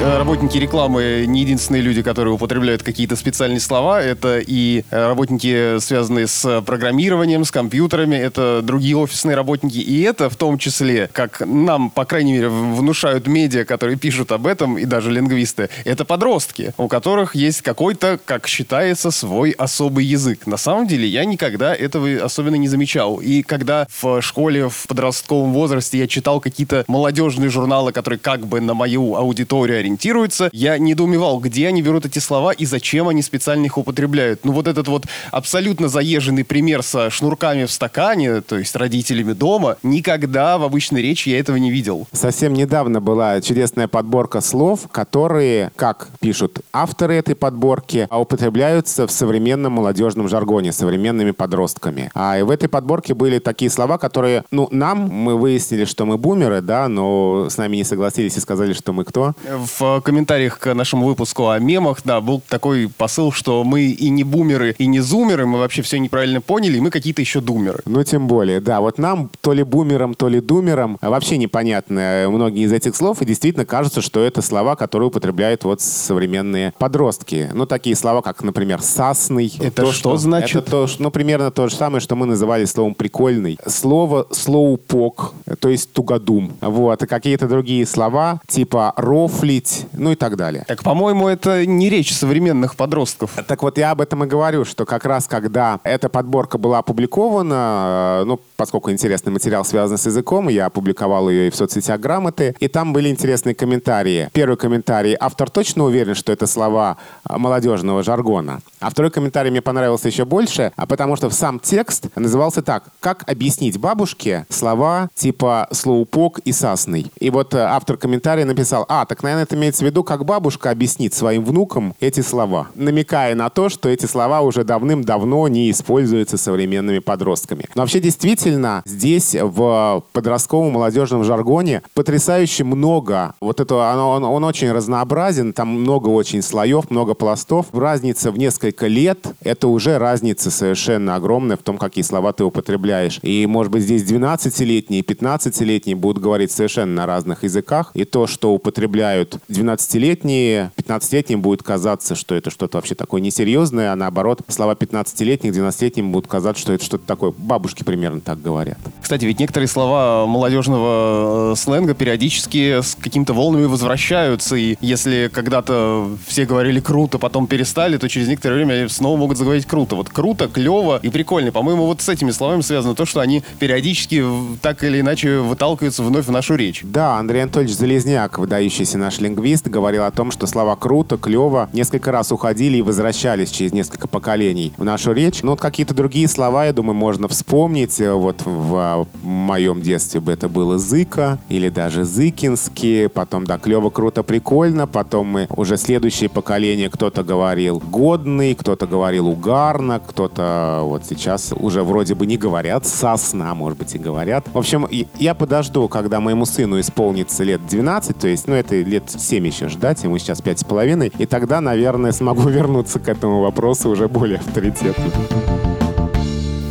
Э, 0.02 0.16
работники 0.16 0.56
рекламы 0.56 1.26
не 1.28 1.42
единственные 1.42 1.82
люди, 1.82 2.00
которые 2.00 2.32
употребляют 2.32 2.82
какие-то 2.82 3.16
специальные 3.16 3.60
слова. 3.60 4.00
Это 4.00 4.38
и 4.38 4.82
э, 4.90 5.08
работники, 5.08 5.78
связанные 5.78 6.26
с 6.26 6.62
программированием, 6.62 7.44
с 7.44 7.50
компьютерами, 7.50 8.16
это 8.16 8.62
другие 8.62 8.96
офисные 8.96 9.36
работники. 9.36 9.76
И 9.76 10.00
это 10.00 10.30
в 10.30 10.36
том 10.36 10.56
числе, 10.56 11.10
как 11.12 11.42
нам, 11.44 11.90
по 11.90 12.06
крайней 12.06 12.32
мере, 12.32 12.48
внушают 12.48 13.26
медиа, 13.26 13.66
которые 13.66 13.98
пишут 13.98 14.32
об 14.32 14.46
этом, 14.46 14.78
и 14.78 14.86
даже 14.86 15.10
лингвисты, 15.10 15.68
это 15.84 16.06
подростки, 16.06 16.72
у 16.78 16.88
которых 16.88 17.34
есть 17.34 17.60
какой-то, 17.60 18.18
как 18.24 18.46
считается, 18.46 19.10
свой 19.10 19.50
особый 19.50 20.06
язык. 20.06 20.46
На 20.46 20.56
самом 20.56 20.86
деле 20.86 21.06
я 21.06 21.26
никогда 21.26 21.74
этого 21.74 22.08
особенно 22.24 22.54
не 22.54 22.68
замечал. 22.68 23.16
И 23.18 23.42
когда 23.42 23.86
в 24.00 24.22
школе, 24.22 24.70
в 24.70 24.86
подростковом 24.88 25.52
возрасте 25.52 25.98
я 25.98 26.06
читал 26.06 26.40
какие-то 26.40 26.86
молодежные 26.88 27.50
журналы, 27.50 27.92
которые 27.92 28.18
как 28.18 28.46
бы 28.46 28.62
на 28.62 28.72
мою 28.72 29.14
аудиторию 29.14 29.89
ориентируются. 29.90 30.48
Я 30.52 30.78
недоумевал, 30.78 31.40
где 31.40 31.68
они 31.68 31.82
берут 31.82 32.06
эти 32.06 32.18
слова 32.18 32.52
и 32.52 32.64
зачем 32.64 33.08
они 33.08 33.22
специально 33.22 33.66
их 33.66 33.76
употребляют. 33.78 34.44
Ну 34.44 34.52
вот 34.52 34.66
этот 34.68 34.88
вот 34.88 35.04
абсолютно 35.30 35.88
заезженный 35.88 36.44
пример 36.44 36.82
со 36.82 37.10
шнурками 37.10 37.64
в 37.64 37.72
стакане, 37.72 38.40
то 38.40 38.58
есть 38.58 38.74
родителями 38.76 39.32
дома, 39.32 39.76
никогда 39.82 40.58
в 40.58 40.62
обычной 40.62 41.02
речи 41.02 41.28
я 41.28 41.38
этого 41.38 41.56
не 41.56 41.70
видел. 41.70 42.06
Совсем 42.12 42.54
недавно 42.54 43.00
была 43.00 43.40
чудесная 43.40 43.88
подборка 43.88 44.40
слов, 44.40 44.88
которые, 44.90 45.70
как 45.76 46.08
пишут 46.20 46.60
авторы 46.72 47.16
этой 47.16 47.34
подборки, 47.34 48.06
употребляются 48.10 49.06
в 49.06 49.10
современном 49.10 49.72
молодежном 49.72 50.28
жаргоне, 50.28 50.72
современными 50.72 51.32
подростками. 51.32 52.10
А 52.14 52.38
и 52.38 52.42
в 52.42 52.50
этой 52.50 52.68
подборке 52.68 53.14
были 53.14 53.38
такие 53.38 53.70
слова, 53.70 53.98
которые, 53.98 54.44
ну, 54.50 54.68
нам, 54.70 55.08
мы 55.08 55.36
выяснили, 55.36 55.84
что 55.84 56.06
мы 56.06 56.18
бумеры, 56.18 56.60
да, 56.60 56.88
но 56.88 57.48
с 57.48 57.56
нами 57.56 57.76
не 57.76 57.84
согласились 57.84 58.36
и 58.36 58.40
сказали, 58.40 58.72
что 58.72 58.92
мы 58.92 59.04
кто? 59.04 59.34
В 59.80 60.00
в 60.00 60.02
комментариях 60.02 60.58
к 60.58 60.74
нашему 60.74 61.06
выпуску 61.06 61.48
о 61.48 61.58
мемах, 61.58 62.00
да, 62.04 62.20
был 62.20 62.42
такой 62.48 62.88
посыл, 62.88 63.32
что 63.32 63.64
мы 63.64 63.82
и 63.84 64.08
не 64.10 64.24
бумеры, 64.24 64.74
и 64.78 64.86
не 64.86 65.00
зумеры, 65.00 65.46
мы 65.46 65.58
вообще 65.58 65.82
все 65.82 65.98
неправильно 65.98 66.40
поняли, 66.40 66.78
и 66.78 66.80
мы 66.80 66.90
какие-то 66.90 67.20
еще 67.20 67.40
думеры. 67.40 67.80
Ну, 67.84 68.02
тем 68.04 68.26
более, 68.26 68.60
да. 68.60 68.80
Вот 68.80 68.98
нам 68.98 69.30
то 69.40 69.52
ли 69.52 69.62
бумерам, 69.62 70.14
то 70.14 70.28
ли 70.28 70.40
думерам 70.40 70.98
вообще 71.00 71.38
непонятны 71.38 72.00
э, 72.00 72.28
многие 72.28 72.64
из 72.64 72.72
этих 72.72 72.96
слов, 72.96 73.20
и 73.20 73.24
действительно 73.24 73.66
кажется, 73.66 74.00
что 74.00 74.20
это 74.20 74.42
слова, 74.42 74.76
которые 74.76 75.08
употребляют 75.08 75.64
вот 75.64 75.80
современные 75.80 76.72
подростки. 76.78 77.50
Ну, 77.52 77.66
такие 77.66 77.96
слова, 77.96 78.22
как, 78.22 78.42
например, 78.42 78.80
«сасный». 78.82 79.52
Это 79.58 79.84
то, 79.84 79.92
что, 79.92 80.10
что 80.10 80.16
значит? 80.16 80.62
Это 80.62 80.70
то, 80.70 80.86
ну, 80.98 81.10
примерно 81.10 81.50
то 81.50 81.68
же 81.68 81.74
самое, 81.74 82.00
что 82.00 82.16
мы 82.16 82.26
называли 82.26 82.64
словом 82.64 82.94
«прикольный». 82.94 83.58
Слово 83.66 84.26
«слоупок», 84.30 85.34
то 85.58 85.68
есть 85.68 85.92
«тугодум». 85.92 86.52
Вот. 86.60 87.02
И 87.02 87.06
какие-то 87.06 87.48
другие 87.48 87.86
слова, 87.86 88.40
типа 88.46 88.94
«рофлить», 88.96 89.69
жить, 89.70 89.86
ну 89.92 90.12
и 90.12 90.14
так 90.14 90.36
далее. 90.36 90.64
Так, 90.66 90.82
по-моему, 90.82 91.28
это 91.28 91.66
не 91.66 91.88
речь 91.88 92.12
современных 92.14 92.76
подростков. 92.76 93.32
Так 93.46 93.62
вот, 93.62 93.78
я 93.78 93.92
об 93.92 94.00
этом 94.00 94.24
и 94.24 94.26
говорю, 94.26 94.64
что 94.64 94.84
как 94.84 95.04
раз 95.04 95.26
когда 95.26 95.80
эта 95.84 96.08
подборка 96.08 96.58
была 96.58 96.78
опубликована, 96.78 98.20
э, 98.22 98.24
ну, 98.24 98.40
поскольку 98.60 98.90
интересный 98.90 99.32
материал 99.32 99.64
связан 99.64 99.96
с 99.96 100.04
языком, 100.04 100.50
я 100.50 100.66
опубликовал 100.66 101.30
ее 101.30 101.46
и 101.46 101.50
в 101.50 101.56
соцсетях 101.56 101.98
«Грамоты», 101.98 102.54
и 102.60 102.68
там 102.68 102.92
были 102.92 103.08
интересные 103.08 103.54
комментарии. 103.54 104.28
Первый 104.34 104.58
комментарий. 104.58 105.16
Автор 105.18 105.48
точно 105.48 105.84
уверен, 105.84 106.14
что 106.14 106.30
это 106.30 106.46
слова 106.46 106.98
э, 107.26 107.38
молодежного 107.38 108.02
жаргона. 108.02 108.60
А 108.78 108.90
второй 108.90 109.10
комментарий 109.10 109.50
мне 109.50 109.62
понравился 109.62 110.08
еще 110.08 110.26
больше, 110.26 110.72
а 110.76 110.84
потому 110.84 111.16
что 111.16 111.30
сам 111.30 111.58
текст 111.58 112.08
назывался 112.16 112.60
так. 112.60 112.84
Как 113.00 113.24
объяснить 113.26 113.78
бабушке 113.78 114.44
слова 114.50 115.08
типа 115.14 115.66
«слоупок» 115.72 116.40
и 116.40 116.52
«сасный». 116.52 117.10
И 117.18 117.30
вот 117.30 117.54
э, 117.54 117.60
автор 117.60 117.96
комментария 117.96 118.44
написал, 118.44 118.84
а, 118.90 119.06
так, 119.06 119.22
наверное, 119.22 119.44
это 119.44 119.56
имеется 119.56 119.84
в 119.84 119.86
виду, 119.86 120.04
как 120.04 120.26
бабушка 120.26 120.70
объяснит 120.70 121.14
своим 121.14 121.46
внукам 121.46 121.94
эти 121.98 122.20
слова, 122.20 122.68
намекая 122.74 123.34
на 123.34 123.48
то, 123.48 123.70
что 123.70 123.88
эти 123.88 124.04
слова 124.04 124.42
уже 124.42 124.64
давным-давно 124.64 125.48
не 125.48 125.70
используются 125.70 126.36
современными 126.36 126.98
подростками. 126.98 127.64
Но 127.74 127.80
вообще 127.80 128.00
действительно 128.00 128.49
здесь 128.84 129.36
в 129.38 130.04
подростковом 130.12 130.72
молодежном 130.72 131.24
жаргоне 131.24 131.82
потрясающе 131.94 132.64
много. 132.64 133.34
Вот 133.40 133.60
это 133.60 133.74
он, 133.74 134.24
он 134.24 134.44
очень 134.44 134.72
разнообразен, 134.72 135.52
там 135.52 135.68
много 135.68 136.08
очень 136.08 136.42
слоев, 136.42 136.90
много 136.90 137.14
пластов. 137.14 137.66
Разница 137.72 138.30
в 138.30 138.38
несколько 138.38 138.86
лет— 138.86 139.26
это 139.42 139.68
уже 139.68 139.98
разница 139.98 140.50
совершенно 140.50 141.14
огромная 141.14 141.56
в 141.56 141.62
том, 141.62 141.78
какие 141.78 142.02
слова 142.02 142.32
ты 142.32 142.44
употребляешь. 142.44 143.18
И, 143.22 143.46
может 143.46 143.72
быть, 143.72 143.82
здесь 143.82 144.02
12-летние, 144.02 145.02
15-летние 145.02 145.96
будут 145.96 146.22
говорить 146.22 146.50
совершенно 146.50 146.92
на 146.94 147.06
разных 147.06 147.44
языках. 147.44 147.90
И 147.94 148.04
то, 148.04 148.26
что 148.26 148.52
употребляют 148.52 149.38
12-летние, 149.48 150.72
15-летним 150.76 151.40
будет 151.42 151.62
казаться, 151.62 152.14
что 152.14 152.34
это 152.34 152.50
что-то 152.50 152.78
вообще 152.78 152.94
такое 152.94 153.20
несерьезное, 153.20 153.92
а 153.92 153.96
наоборот, 153.96 154.40
слова 154.48 154.74
15-летних, 154.74 155.52
12-летним 155.52 156.12
будут 156.12 156.28
казаться, 156.28 156.62
что 156.62 156.72
это 156.72 156.84
что-то 156.84 157.06
такое. 157.06 157.32
Бабушки 157.36 157.84
примерно 157.84 158.20
так 158.20 158.39
говорят. 158.40 158.78
Кстати, 159.02 159.24
ведь 159.24 159.40
некоторые 159.40 159.68
слова 159.68 160.26
молодежного 160.26 161.52
э, 161.52 161.56
сленга 161.56 161.94
периодически 161.94 162.80
с 162.80 162.94
какими-то 162.94 163.32
волнами 163.32 163.64
возвращаются, 163.64 164.56
и 164.56 164.76
если 164.80 165.30
когда-то 165.32 166.08
все 166.26 166.46
говорили 166.46 166.80
круто, 166.80 167.18
потом 167.18 167.46
перестали, 167.46 167.96
то 167.96 168.08
через 168.08 168.28
некоторое 168.28 168.54
время 168.64 168.88
снова 168.88 169.18
могут 169.18 169.36
заговорить 169.36 169.66
круто. 169.66 169.96
Вот 169.96 170.08
круто, 170.08 170.48
клево 170.48 171.00
и 171.02 171.08
прикольно. 171.08 171.52
По-моему, 171.52 171.86
вот 171.86 172.00
с 172.00 172.08
этими 172.08 172.30
словами 172.30 172.60
связано 172.60 172.94
то, 172.94 173.04
что 173.04 173.20
они 173.20 173.42
периодически 173.58 174.24
так 174.62 174.82
или 174.84 175.00
иначе 175.00 175.38
выталкиваются 175.38 176.02
вновь 176.02 176.26
в 176.26 176.30
нашу 176.30 176.54
речь. 176.54 176.82
Да, 176.84 177.18
Андрей 177.18 177.42
Анатольевич 177.42 177.76
Залезняк, 177.76 178.38
выдающийся 178.38 178.98
наш 178.98 179.18
лингвист, 179.18 179.66
говорил 179.66 180.04
о 180.04 180.10
том, 180.10 180.30
что 180.30 180.46
слова 180.46 180.76
круто, 180.76 181.16
клево 181.16 181.68
несколько 181.72 182.12
раз 182.12 182.32
уходили 182.32 182.78
и 182.78 182.82
возвращались 182.82 183.50
через 183.50 183.72
несколько 183.72 184.08
поколений 184.08 184.72
в 184.76 184.84
нашу 184.84 185.12
речь. 185.12 185.42
Ну, 185.42 185.50
вот 185.50 185.60
какие-то 185.60 185.94
другие 185.94 186.28
слова, 186.28 186.66
я 186.66 186.72
думаю, 186.72 186.94
можно 186.94 187.28
вспомнить. 187.28 188.00
Вот 188.20 188.42
в 188.44 189.06
моем 189.22 189.80
детстве 189.82 190.20
бы 190.20 190.32
это 190.32 190.48
было 190.48 190.78
зыка 190.78 191.38
или 191.48 191.68
даже 191.68 192.04
зыкинский. 192.04 193.08
Потом, 193.08 193.44
да, 193.44 193.58
клево, 193.58 193.90
круто, 193.90 194.22
прикольно. 194.22 194.86
Потом 194.86 195.26
мы 195.26 195.46
уже 195.56 195.76
следующее 195.76 196.28
поколение 196.28 196.90
кто-то 196.90 197.22
говорил 197.22 197.78
годный, 197.78 198.54
кто-то 198.54 198.86
говорил 198.86 199.28
угарно, 199.28 200.00
кто-то 200.06 200.80
вот 200.84 201.04
сейчас 201.06 201.52
уже 201.52 201.82
вроде 201.82 202.14
бы 202.14 202.26
не 202.26 202.36
говорят 202.36 202.86
сосна, 202.86 203.54
может 203.54 203.78
быть, 203.78 203.94
и 203.94 203.98
говорят. 203.98 204.46
В 204.52 204.58
общем, 204.58 204.86
я 205.18 205.34
подожду, 205.34 205.88
когда 205.88 206.20
моему 206.20 206.44
сыну 206.44 206.78
исполнится 206.80 207.44
лет 207.44 207.66
12, 207.66 208.18
то 208.18 208.28
есть, 208.28 208.46
ну, 208.46 208.54
это 208.54 208.76
лет 208.76 209.04
7 209.10 209.46
еще 209.46 209.68
ждать, 209.68 210.04
ему 210.04 210.18
сейчас 210.18 210.42
5,5, 210.42 211.12
и 211.18 211.26
тогда, 211.26 211.60
наверное, 211.60 212.12
смогу 212.12 212.48
вернуться 212.48 212.98
к 212.98 213.08
этому 213.08 213.40
вопросу 213.40 213.90
уже 213.90 214.08
более 214.08 214.38
авторитетно. 214.38 215.04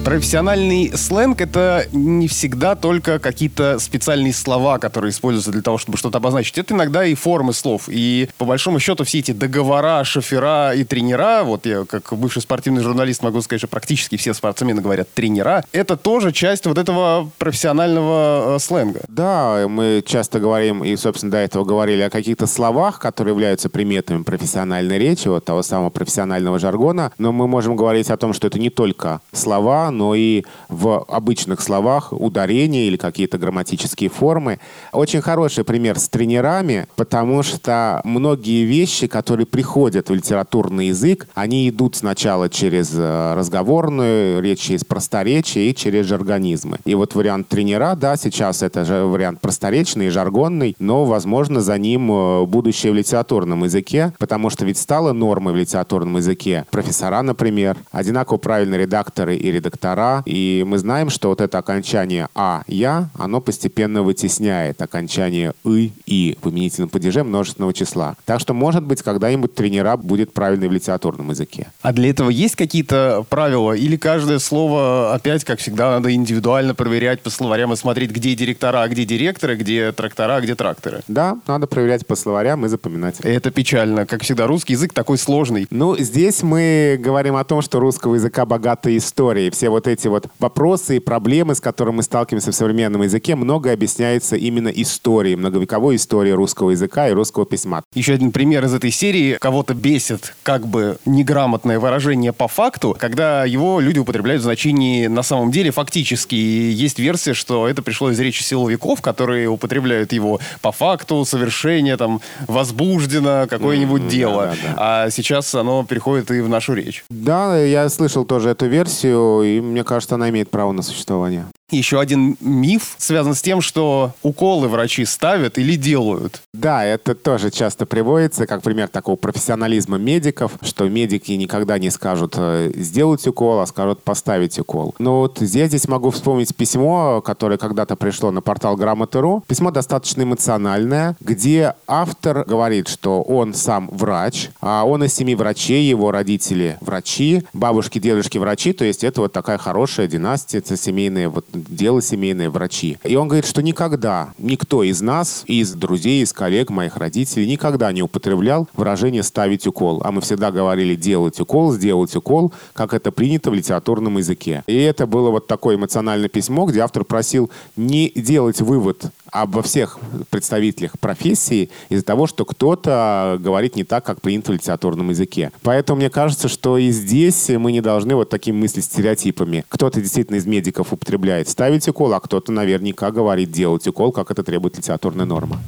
Профессиональный 0.10 0.92
сленг— 0.98 1.40
это 1.42 1.86
не 1.92 2.28
всегда 2.28 2.74
только 2.74 3.20
какие-то 3.20 3.78
специальные 3.78 4.34
слова, 4.34 4.80
которые 4.80 5.12
используются 5.12 5.52
для 5.52 5.62
того, 5.62 5.78
чтобы 5.78 6.00
что-то 6.00 6.18
обозначить. 6.18 6.58
Это 6.58 6.74
иногда 6.74 7.06
и 7.06 7.14
формы 7.14 7.54
слов. 7.54 7.84
И 7.90 8.28
по 8.40 8.46
большому 8.46 8.80
счету 8.80 9.04
все 9.04 9.20
эти 9.20 9.34
договора, 9.34 10.04
шофера 10.04 10.74
и 10.74 10.84
тренера, 10.84 11.44
вот 11.44 11.68
я 11.68 11.86
как 11.86 12.12
бывший 12.14 12.42
спортивный 12.42 12.82
журналист 12.82 13.22
могу 13.22 13.40
сказать, 13.44 13.60
что 13.60 13.68
практически 13.68 14.18
все 14.18 14.34
спортсмены 14.34 14.82
говорят 14.82 15.14
тренера, 15.14 15.64
это 15.74 15.96
тоже 15.96 16.32
часть 16.32 16.66
вот 16.66 16.80
этого 16.80 17.30
профессионального 17.38 18.56
э, 18.56 18.60
сленга. 18.60 19.02
Да, 19.10 19.68
мы 19.70 20.02
часто 20.04 20.40
говорим, 20.40 20.84
и, 20.84 20.96
собственно, 20.96 21.34
до 21.34 21.38
этого 21.38 21.66
говорили 21.66 22.02
о 22.02 22.10
каких-то 22.10 22.48
словах, 22.48 22.98
которые 22.98 23.34
являются 23.34 23.70
приметами 23.70 24.24
профессиональной 24.24 24.98
речи, 24.98 25.28
вот 25.28 25.46
того 25.46 25.62
самого 25.62 25.92
профессионального 25.92 26.58
жаргона, 26.58 27.12
но 27.20 27.32
мы 27.32 27.48
можем 27.48 27.76
говорить 27.76 28.10
о 28.10 28.18
том, 28.18 28.34
что 28.34 28.48
это 28.48 28.58
не 28.58 28.72
только 28.72 29.22
слова, 29.34 29.92
но 30.00 30.16
и 30.16 30.46
в 30.70 31.04
обычных 31.10 31.60
словах 31.60 32.14
ударения 32.14 32.88
или 32.88 32.96
какие-то 32.96 33.38
грамматические 33.38 34.10
формы. 34.10 34.60
Очень 34.94 35.22
хороший 35.22 35.66
пример 35.66 36.00
с 36.00 36.08
тренерами, 36.08 36.88
потому 36.96 37.44
что 37.44 38.00
многие 38.06 38.64
вещи, 38.64 39.08
которые 39.08 39.46
приходят 39.46 40.10
в 40.10 40.14
литературный 40.14 40.88
язык, 40.88 41.28
они 41.34 41.68
идут 41.68 41.98
сначала 41.98 42.48
через 42.48 42.92
э, 42.96 43.34
разговорную 43.36 44.42
речь, 44.42 44.62
через 44.62 44.86
просторечие 44.86 45.70
и 45.70 45.76
через 45.76 46.06
жаргонизмы. 46.06 46.78
И 46.86 46.96
вот 46.96 47.14
вариант 47.16 47.50
тренера, 47.50 47.96
да, 47.96 48.16
сейчас 48.16 48.64
это 48.64 48.86
же 48.86 49.04
вариант 49.04 49.42
просторечный 49.42 50.08
и 50.08 50.10
жаргонный, 50.10 50.78
но, 50.80 51.04
возможно, 51.04 51.60
за 51.60 51.78
ним 51.78 52.10
э, 52.10 52.46
будущее 52.46 52.94
в 52.94 52.96
литературном 52.96 53.66
языке, 53.66 54.14
потому 54.18 54.50
что 54.50 54.64
ведь 54.64 54.78
стало 54.78 55.12
нормой 55.12 55.52
в 55.52 55.58
литературном 55.58 56.16
языке. 56.18 56.66
Профессора, 56.72 57.22
например, 57.22 57.76
одинаково 57.92 58.38
правильные 58.38 58.80
редакторы 58.80 59.36
и 59.36 59.52
редактора 59.52 59.89
редактора, 59.90 60.24
и 60.26 60.64
мы 60.66 60.78
знаем, 60.78 61.10
что 61.10 61.30
вот 61.30 61.42
это 61.42 61.58
окончание 61.58 62.28
«а», 62.36 62.64
«я», 62.68 63.10
оно 63.18 63.42
постепенно 63.42 64.04
вытесняет 64.04 64.82
окончание 64.82 65.54
«ы», 65.66 65.92
«и» 66.06 66.38
в 66.42 66.50
именительном 66.50 66.90
падеже 66.90 67.24
множественного 67.24 67.74
числа. 67.74 68.16
Так 68.26 68.40
что, 68.40 68.54
может 68.54 68.84
быть, 68.84 69.02
когда-нибудь 69.02 69.54
тренера 69.56 69.98
будет 69.98 70.34
правильный 70.34 70.68
в 70.68 70.72
литературном 70.72 71.30
языке. 71.30 71.68
А 71.82 71.94
для 71.94 72.10
этого 72.10 72.30
есть 72.30 72.56
какие-то 72.56 73.26
правила? 73.30 73.74
Или 73.74 73.98
каждое 73.98 74.40
слово, 74.40 75.14
опять, 75.14 75.44
как 75.44 75.60
всегда, 75.60 75.92
надо 75.92 76.14
индивидуально 76.14 76.76
проверять 76.76 77.22
по 77.22 77.30
словарям 77.30 77.74
и 77.74 77.76
смотреть, 77.76 78.12
где 78.12 78.36
директора, 78.36 78.82
а 78.82 78.88
где 78.88 79.06
директоры, 79.06 79.56
где 79.56 79.92
трактора, 79.92 80.36
а 80.36 80.42
где 80.42 80.56
тракторы? 80.56 81.02
Да, 81.08 81.38
надо 81.48 81.68
проверять 81.68 82.06
по 82.06 82.16
словарям 82.16 82.66
и 82.66 82.70
запоминать. 82.70 83.20
Это 83.22 83.52
печально. 83.52 84.06
Как 84.06 84.24
всегда, 84.24 84.48
русский 84.48 84.74
язык 84.74 84.94
такой 84.94 85.18
сложный. 85.18 85.68
Ну, 85.70 85.98
здесь 85.98 86.44
мы 86.44 86.98
говорим 87.00 87.36
о 87.36 87.44
том, 87.44 87.62
что 87.62 87.80
русского 87.80 88.16
языка 88.16 88.46
богатая 88.46 88.98
история. 88.98 89.50
Все 89.52 89.70
вот 89.70 89.79
вот 89.80 89.88
эти 89.88 90.10
вот 90.10 90.28
вопросы 90.40 90.98
и 90.98 91.00
проблемы, 91.00 91.56
с 91.56 91.62
которыми 91.62 91.98
мы 91.98 92.04
сталкиваемся 92.04 92.52
в 92.52 92.56
современном 92.56 93.02
языке, 93.04 93.36
многое 93.36 93.74
объясняется 93.74 94.36
именно 94.36 94.68
историей, 94.68 95.38
многовековой 95.38 95.96
историей 95.96 96.34
русского 96.34 96.72
языка 96.72 97.08
и 97.08 97.14
русского 97.14 97.46
письма. 97.46 97.84
Еще 97.96 98.14
один 98.14 98.34
пример 98.34 98.66
из 98.66 98.74
этой 98.74 98.92
серии. 98.92 99.38
Кого-то 99.40 99.74
бесит 99.74 100.36
как 100.44 100.68
бы 100.68 100.98
неграмотное 101.06 101.80
выражение 101.80 102.34
по 102.34 102.50
факту, 102.50 102.96
когда 103.00 103.46
его 103.46 103.80
люди 103.80 104.00
употребляют 104.00 104.42
в 104.42 104.44
значении 104.44 105.08
на 105.08 105.24
самом 105.24 105.50
деле 105.52 105.72
фактически. 105.72 106.36
И 106.36 106.72
есть 106.72 107.00
версия, 107.00 107.34
что 107.34 107.66
это 107.66 107.82
пришло 107.82 108.12
из 108.12 108.20
речи 108.20 108.44
силовиков, 108.44 109.02
которые 109.02 109.48
употребляют 109.48 110.12
его 110.12 110.42
по 110.62 110.74
факту, 110.74 111.24
совершение, 111.24 111.96
там, 111.96 112.20
возбуждено 112.48 113.48
какое-нибудь 113.50 114.02
mm, 114.02 114.10
дело. 114.10 114.44
Да, 114.44 114.50
да, 114.50 114.56
да. 114.68 114.76
А 114.78 115.10
сейчас 115.10 115.56
оно 115.56 115.86
переходит 115.86 116.32
и 116.32 116.42
в 116.42 116.50
нашу 116.50 116.74
речь. 116.74 117.06
Да, 117.10 117.58
я 117.58 117.88
слышал 117.88 118.26
тоже 118.26 118.50
эту 118.50 118.66
версию, 118.66 119.44
и 119.44 119.59
мне 119.62 119.84
кажется, 119.84 120.16
она 120.16 120.30
имеет 120.30 120.50
право 120.50 120.72
на 120.72 120.82
существование. 120.82 121.46
Еще 121.72 122.00
один 122.00 122.38
миф 122.40 122.96
связан 122.98 123.36
с 123.36 123.42
тем, 123.42 123.62
что 123.62 124.14
уколы 124.24 124.68
врачи 124.68 125.06
ставят 125.06 125.58
или 125.58 125.76
делают. 125.76 126.42
Да, 126.54 126.84
это 126.84 127.16
тоже 127.16 127.52
часто 127.52 127.86
приводится 127.86 128.48
как 128.48 128.62
пример 128.62 128.88
такого 128.88 129.16
профессионализма 129.16 129.98
медиков, 129.98 130.54
что 130.62 130.88
медики 130.88 131.32
никогда 131.34 131.78
не 131.78 131.90
скажут 131.90 132.34
э, 132.38 132.72
сделать 132.76 133.26
укол, 133.28 133.60
а 133.60 133.68
скажут 133.68 134.02
поставить 134.04 134.58
укол. 134.60 134.96
Но 135.00 135.22
вот 135.22 135.42
я 135.42 135.68
здесь 135.68 135.88
могу 135.88 136.10
вспомнить 136.10 136.56
письмо, 136.56 137.22
которое 137.22 137.58
когда-то 137.58 137.96
пришло 137.96 138.32
на 138.32 138.42
портал 138.42 138.76
Грамоты.ру. 138.76 139.44
Письмо 139.48 139.72
достаточно 139.72 140.24
эмоциональное, 140.24 141.16
где 141.20 141.76
автор 141.88 142.46
говорит, 142.46 142.88
что 142.88 143.22
он 143.22 143.54
сам 143.54 143.90
врач, 143.92 144.50
а 144.62 144.86
он 144.86 145.04
из 145.04 145.14
семи 145.14 145.36
врачей, 145.36 145.88
его 145.88 146.12
родители 146.12 146.78
врачи, 146.82 147.44
бабушки, 147.54 148.00
дедушки 148.00 148.38
врачи, 148.38 148.74
то 148.74 148.86
есть 148.86 149.04
это 149.04 149.22
вот 149.22 149.34
такая 149.34 149.58
хорошая 149.58 150.08
династия, 150.08 150.60
это 150.60 150.78
семейная 150.78 151.30
вот 151.30 151.46
дело 151.68 152.02
семейное, 152.02 152.50
врачи. 152.50 152.98
И 153.04 153.16
он 153.16 153.28
говорит, 153.28 153.46
что 153.46 153.62
никогда 153.62 154.34
никто 154.38 154.84
из 154.84 155.02
нас, 155.02 155.44
из 155.46 155.74
друзей, 155.74 156.24
из 156.24 156.34
коллег, 156.34 156.70
моих 156.70 156.98
родителей, 156.98 157.48
никогда 157.48 157.92
не 157.92 158.02
употреблял 158.02 158.68
выражение 158.74 159.24
«ставить 159.24 159.68
укол». 159.68 160.02
А 160.04 160.12
мы 160.12 160.22
всегда 160.22 160.52
говорили 160.52 160.96
«делать 160.96 161.40
укол», 161.40 161.74
«сделать 161.74 162.16
укол», 162.16 162.54
как 162.74 162.94
это 162.94 163.12
принято 163.12 163.52
в 163.52 163.54
литературном 163.54 164.18
языке. 164.18 164.64
И 164.68 164.76
это 164.76 165.08
было 165.08 165.30
вот 165.30 165.48
такое 165.48 165.76
эмоциональное 165.76 166.30
письмо, 166.30 166.66
где 166.66 166.82
автор 166.82 167.04
просил 167.04 167.50
не 167.76 168.10
делать 168.10 168.62
вывод 168.62 169.06
обо 169.32 169.62
всех 169.62 169.98
представителях 170.30 171.00
профессии 171.00 171.70
из-за 171.90 172.04
того, 172.04 172.28
что 172.28 172.46
кто-то 172.46 173.38
говорит 173.40 173.76
не 173.76 173.84
так, 173.84 174.06
как 174.06 174.22
принято 174.22 174.52
в 174.52 174.56
литературном 174.56 175.10
языке. 175.10 175.52
Поэтому 175.64 176.00
мне 176.00 176.10
кажется, 176.10 176.48
что 176.48 176.78
и 176.78 176.90
здесь 176.92 177.50
мы 177.50 177.72
не 177.72 177.82
должны 177.82 178.16
вот 178.16 178.30
таким 178.30 178.60
мыслить 178.60 178.86
стереотипами. 178.86 179.66
Кто-то 179.70 180.02
действительно 180.02 180.38
из 180.38 180.46
медиков 180.46 180.94
употребляет 180.94 181.48
ставить 181.48 181.88
укол, 181.88 182.14
а 182.14 182.20
кто-то 182.20 182.52
наверняка 182.52 183.12
говорит 183.12 183.52
делать 183.52 183.88
укол, 183.88 184.12
как 184.12 184.32
это 184.32 184.44
требует 184.44 184.78
литературная 184.78 185.26
норма. 185.26 185.60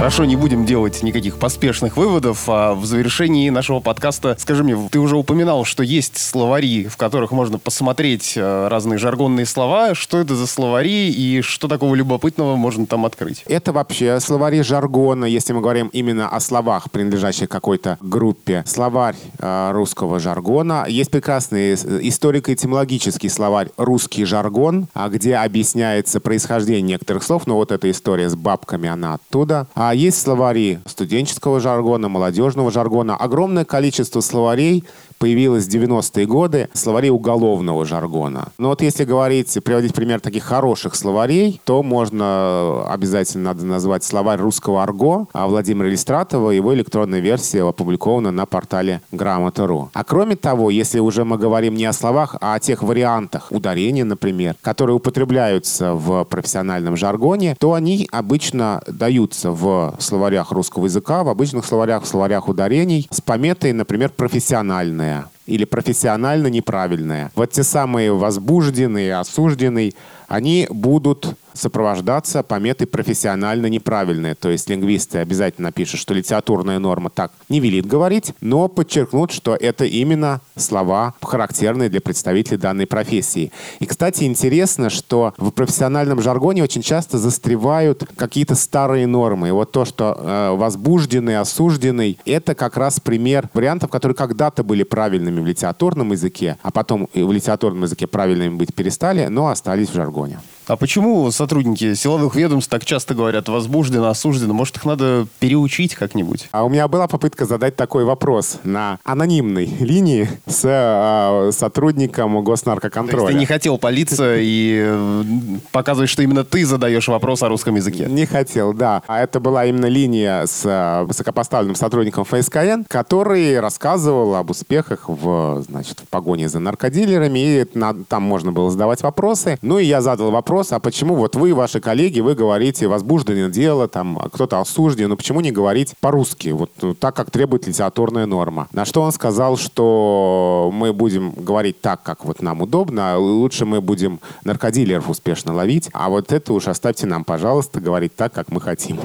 Хорошо, 0.00 0.24
не 0.24 0.34
будем 0.34 0.64
делать 0.64 1.02
никаких 1.02 1.36
поспешных 1.36 1.98
выводов. 1.98 2.44
А 2.48 2.72
в 2.74 2.86
завершении 2.86 3.50
нашего 3.50 3.80
подкаста, 3.80 4.34
скажи 4.38 4.64
мне, 4.64 4.88
ты 4.90 4.98
уже 4.98 5.14
упоминал, 5.14 5.66
что 5.66 5.82
есть 5.82 6.16
словари, 6.16 6.86
в 6.86 6.96
которых 6.96 7.32
можно 7.32 7.58
посмотреть 7.58 8.32
э, 8.34 8.68
разные 8.68 8.96
жаргонные 8.96 9.44
слова. 9.44 9.94
Что 9.94 10.16
это 10.16 10.36
за 10.36 10.46
словари 10.46 11.10
и 11.10 11.42
что 11.42 11.68
такого 11.68 11.94
любопытного 11.94 12.56
можно 12.56 12.86
там 12.86 13.04
открыть? 13.04 13.44
Это 13.46 13.74
вообще 13.74 14.20
словари 14.20 14.62
жаргона, 14.62 15.26
если 15.26 15.52
мы 15.52 15.60
говорим 15.60 15.88
именно 15.88 16.30
о 16.30 16.40
словах, 16.40 16.90
принадлежащих 16.90 17.50
какой-то 17.50 17.98
группе. 18.00 18.64
Словарь 18.66 19.16
э, 19.38 19.70
русского 19.72 20.18
жаргона. 20.18 20.86
Есть 20.88 21.10
прекрасный 21.10 21.74
историко-этимологический 21.74 23.28
словарь 23.28 23.68
«Русский 23.76 24.24
жаргон», 24.24 24.88
а 24.94 25.10
где 25.10 25.36
объясняется 25.36 26.20
происхождение 26.20 26.80
некоторых 26.80 27.22
слов. 27.22 27.46
Но 27.46 27.56
вот 27.56 27.70
эта 27.70 27.90
история 27.90 28.30
с 28.30 28.34
бабками, 28.34 28.88
она 28.88 29.12
оттуда. 29.12 29.66
А 29.74 29.89
есть 29.94 30.20
словари 30.20 30.80
студенческого 30.86 31.60
жаргона, 31.60 32.08
молодежного 32.08 32.70
жаргона. 32.70 33.16
Огромное 33.16 33.64
количество 33.64 34.20
словарей 34.20 34.84
появилось 35.20 35.66
в 35.66 35.68
90-е 35.68 36.26
годы 36.26 36.68
словари 36.72 37.10
уголовного 37.10 37.84
жаргона. 37.84 38.48
Но 38.56 38.68
вот 38.68 38.80
если 38.80 39.04
говорить, 39.04 39.56
приводить 39.62 39.94
пример 39.94 40.18
таких 40.20 40.42
хороших 40.44 40.94
словарей, 40.94 41.60
то 41.64 41.82
можно 41.82 42.86
обязательно 42.90 43.50
надо 43.52 43.66
назвать 43.66 44.02
словарь 44.02 44.40
русского 44.40 44.82
арго 44.82 45.28
а 45.32 45.46
Владимира 45.46 45.88
Иллистратова. 45.88 46.50
Его 46.50 46.74
электронная 46.74 47.20
версия 47.20 47.62
опубликована 47.62 48.30
на 48.30 48.46
портале 48.46 49.02
Грамота.ру. 49.12 49.90
А 49.92 50.04
кроме 50.04 50.36
того, 50.36 50.70
если 50.70 51.00
уже 51.00 51.24
мы 51.24 51.36
говорим 51.36 51.74
не 51.74 51.84
о 51.84 51.92
словах, 51.92 52.36
а 52.40 52.54
о 52.54 52.60
тех 52.60 52.82
вариантах 52.82 53.48
ударения, 53.50 54.04
например, 54.04 54.56
которые 54.62 54.96
употребляются 54.96 55.92
в 55.92 56.24
профессиональном 56.24 56.96
жаргоне, 56.96 57.56
то 57.58 57.74
они 57.74 58.08
обычно 58.10 58.82
даются 58.86 59.50
в 59.50 59.94
словарях 59.98 60.50
русского 60.50 60.86
языка, 60.86 61.24
в 61.24 61.28
обычных 61.28 61.66
словарях, 61.66 62.04
в 62.04 62.06
словарях 62.06 62.48
ударений 62.48 63.06
с 63.10 63.20
пометой, 63.20 63.74
например, 63.74 64.10
профессиональная 64.16 65.09
или 65.50 65.64
профессионально 65.64 66.46
неправильная. 66.46 67.32
Вот 67.34 67.50
те 67.50 67.64
самые 67.64 68.12
возбужденные, 68.12 69.16
осужденные, 69.16 69.92
они 70.28 70.68
будут 70.70 71.34
сопровождаться 71.52 72.42
пометой 72.42 72.86
профессионально 72.86 73.66
неправильная. 73.66 74.34
То 74.34 74.50
есть 74.50 74.68
лингвисты 74.68 75.18
обязательно 75.18 75.68
напишут, 75.68 76.00
что 76.00 76.14
литературная 76.14 76.78
норма 76.78 77.10
так 77.10 77.32
не 77.48 77.60
велит 77.60 77.86
говорить, 77.86 78.32
но 78.40 78.68
подчеркнут, 78.68 79.32
что 79.32 79.54
это 79.54 79.84
именно 79.84 80.40
слова, 80.56 81.14
характерные 81.22 81.88
для 81.88 82.00
представителей 82.00 82.58
данной 82.58 82.86
профессии. 82.86 83.52
И, 83.78 83.86
кстати, 83.86 84.24
интересно, 84.24 84.90
что 84.90 85.34
в 85.36 85.50
профессиональном 85.50 86.20
жаргоне 86.20 86.62
очень 86.62 86.82
часто 86.82 87.18
застревают 87.18 88.04
какие-то 88.16 88.54
старые 88.54 89.06
нормы. 89.06 89.48
И 89.48 89.50
вот 89.52 89.72
то, 89.72 89.84
что 89.84 90.16
э, 90.18 90.56
возбужденный, 90.56 91.38
осужденный, 91.38 92.18
это 92.24 92.54
как 92.54 92.76
раз 92.76 93.00
пример 93.00 93.48
вариантов, 93.54 93.90
которые 93.90 94.16
когда-то 94.16 94.62
были 94.62 94.82
правильными 94.82 95.40
в 95.40 95.46
литературном 95.46 96.12
языке, 96.12 96.56
а 96.62 96.70
потом 96.70 97.08
в 97.14 97.32
литературном 97.32 97.84
языке 97.84 98.06
правильными 98.06 98.56
быть 98.56 98.74
перестали, 98.74 99.26
но 99.26 99.48
остались 99.48 99.88
в 99.88 99.94
жаргоне. 99.94 100.38
А 100.70 100.76
почему 100.76 101.28
сотрудники 101.32 101.94
силовых 101.94 102.36
ведомств 102.36 102.70
так 102.70 102.84
часто 102.84 103.12
говорят 103.14 103.48
возбуждено, 103.48 104.08
осуждено? 104.08 104.54
Может, 104.54 104.76
их 104.76 104.84
надо 104.84 105.26
переучить 105.40 105.96
как-нибудь? 105.96 106.48
А 106.52 106.62
у 106.62 106.68
меня 106.68 106.86
была 106.86 107.08
попытка 107.08 107.44
задать 107.44 107.74
такой 107.74 108.04
вопрос 108.04 108.60
на 108.62 109.00
анонимной 109.02 109.66
линии 109.66 110.28
с 110.46 110.60
э, 110.62 111.50
сотрудником 111.50 112.40
госнаркоконтроля. 112.44 113.20
То 113.20 113.28
есть 113.30 113.34
ты 113.34 113.40
не 113.40 113.46
хотел 113.46 113.78
палиться 113.78 114.36
и 114.38 114.80
э, 114.84 115.24
показывать, 115.72 116.08
что 116.08 116.22
именно 116.22 116.44
ты 116.44 116.64
задаешь 116.64 117.08
вопрос 117.08 117.42
о 117.42 117.48
русском 117.48 117.74
языке? 117.74 118.06
Не 118.08 118.24
хотел, 118.24 118.72
да. 118.72 119.02
А 119.08 119.20
это 119.20 119.40
была 119.40 119.66
именно 119.66 119.86
линия 119.86 120.46
с 120.46 120.64
э, 120.64 121.02
высокопоставленным 121.02 121.74
сотрудником 121.74 122.24
ФСКН, 122.24 122.84
который 122.86 123.58
рассказывал 123.58 124.36
об 124.36 124.50
успехах 124.50 125.08
в, 125.08 125.64
значит, 125.68 125.98
в 125.98 126.08
погоне 126.08 126.48
за 126.48 126.60
наркодилерами, 126.60 127.38
и 127.40 127.66
на, 127.74 127.92
там 128.04 128.22
можно 128.22 128.52
было 128.52 128.70
задавать 128.70 129.02
вопросы. 129.02 129.58
Ну 129.62 129.80
и 129.80 129.84
я 129.84 130.00
задал 130.00 130.30
вопрос, 130.30 130.59
вопрос, 130.60 130.72
а 130.72 130.78
почему 130.78 131.14
вот 131.14 131.36
вы, 131.36 131.54
ваши 131.54 131.80
коллеги, 131.80 132.20
вы 132.20 132.34
говорите 132.34 132.86
возбужденное 132.86 133.48
дело, 133.48 133.88
там 133.88 134.18
кто-то 134.32 134.60
осужден, 134.60 135.08
но 135.08 135.16
почему 135.16 135.40
не 135.40 135.52
говорить 135.52 135.94
по-русски, 136.00 136.48
вот 136.50 136.70
ну, 136.82 136.94
так, 136.94 137.16
как 137.16 137.30
требует 137.30 137.66
литературная 137.66 138.26
норма? 138.26 138.68
На 138.72 138.84
что 138.84 139.02
он 139.02 139.12
сказал, 139.12 139.56
что 139.56 140.70
мы 140.72 140.92
будем 140.92 141.32
говорить 141.32 141.80
так, 141.80 142.02
как 142.02 142.24
вот 142.24 142.42
нам 142.42 142.60
удобно, 142.60 143.14
а 143.14 143.18
лучше 143.18 143.64
мы 143.64 143.80
будем 143.80 144.20
наркодилеров 144.44 145.08
успешно 145.08 145.54
ловить, 145.54 145.88
а 145.92 146.08
вот 146.08 146.32
это 146.32 146.52
уж 146.52 146.68
оставьте 146.68 147.06
нам, 147.06 147.24
пожалуйста, 147.24 147.80
говорить 147.80 148.14
так, 148.14 148.32
как 148.32 148.50
мы 148.50 148.60
хотим. 148.60 148.98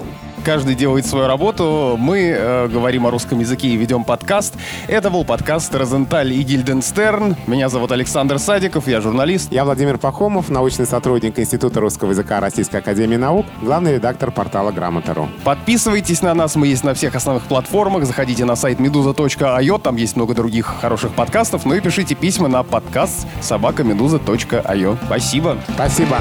Каждый 0.43 0.75
делает 0.75 1.07
свою 1.07 1.25
работу. 1.25 1.95
Мы 1.97 2.35
э, 2.37 2.67
говорим 2.67 3.07
о 3.07 3.09
русском 3.09 3.39
языке 3.39 3.69
и 3.69 3.77
ведем 3.77 4.03
подкаст. 4.03 4.53
Это 4.87 5.09
был 5.09 5.25
подкаст 5.25 5.73
«Розенталь 5.73 6.33
и 6.33 6.43
Гильденстерн». 6.43 7.35
Меня 7.47 7.67
зовут 7.67 7.91
Александр 7.91 8.37
Садиков, 8.37 8.87
я 8.87 9.01
журналист. 9.01 9.51
Я 9.51 9.65
Владимир 9.65 9.97
Пахомов, 9.97 10.49
научный 10.49 10.85
сотрудник 10.85 11.39
Института 11.45 11.79
русского 11.79 12.09
языка 12.09 12.39
Российской 12.39 12.77
Академии 12.77 13.17
Наук, 13.17 13.45
главный 13.61 13.93
редактор 13.93 14.31
портала 14.31 14.71
Грамота.ру. 14.71 15.29
Подписывайтесь 15.43 16.23
на 16.23 16.33
нас, 16.33 16.55
мы 16.55 16.65
есть 16.65 16.83
на 16.83 16.95
всех 16.95 17.13
основных 17.13 17.43
платформах. 17.43 18.05
Заходите 18.05 18.45
на 18.45 18.55
сайт 18.55 18.79
meduza.io, 18.79 19.79
там 19.79 19.95
есть 19.95 20.15
много 20.15 20.33
других 20.33 20.65
хороших 20.81 21.11
подкастов. 21.13 21.65
Ну 21.65 21.75
и 21.75 21.81
пишите 21.81 22.15
письма 22.15 22.47
на 22.47 22.63
подкаст 22.63 23.27
собакамедуза.io. 23.41 24.97
Спасибо. 25.05 25.57
Спасибо. 25.75 26.17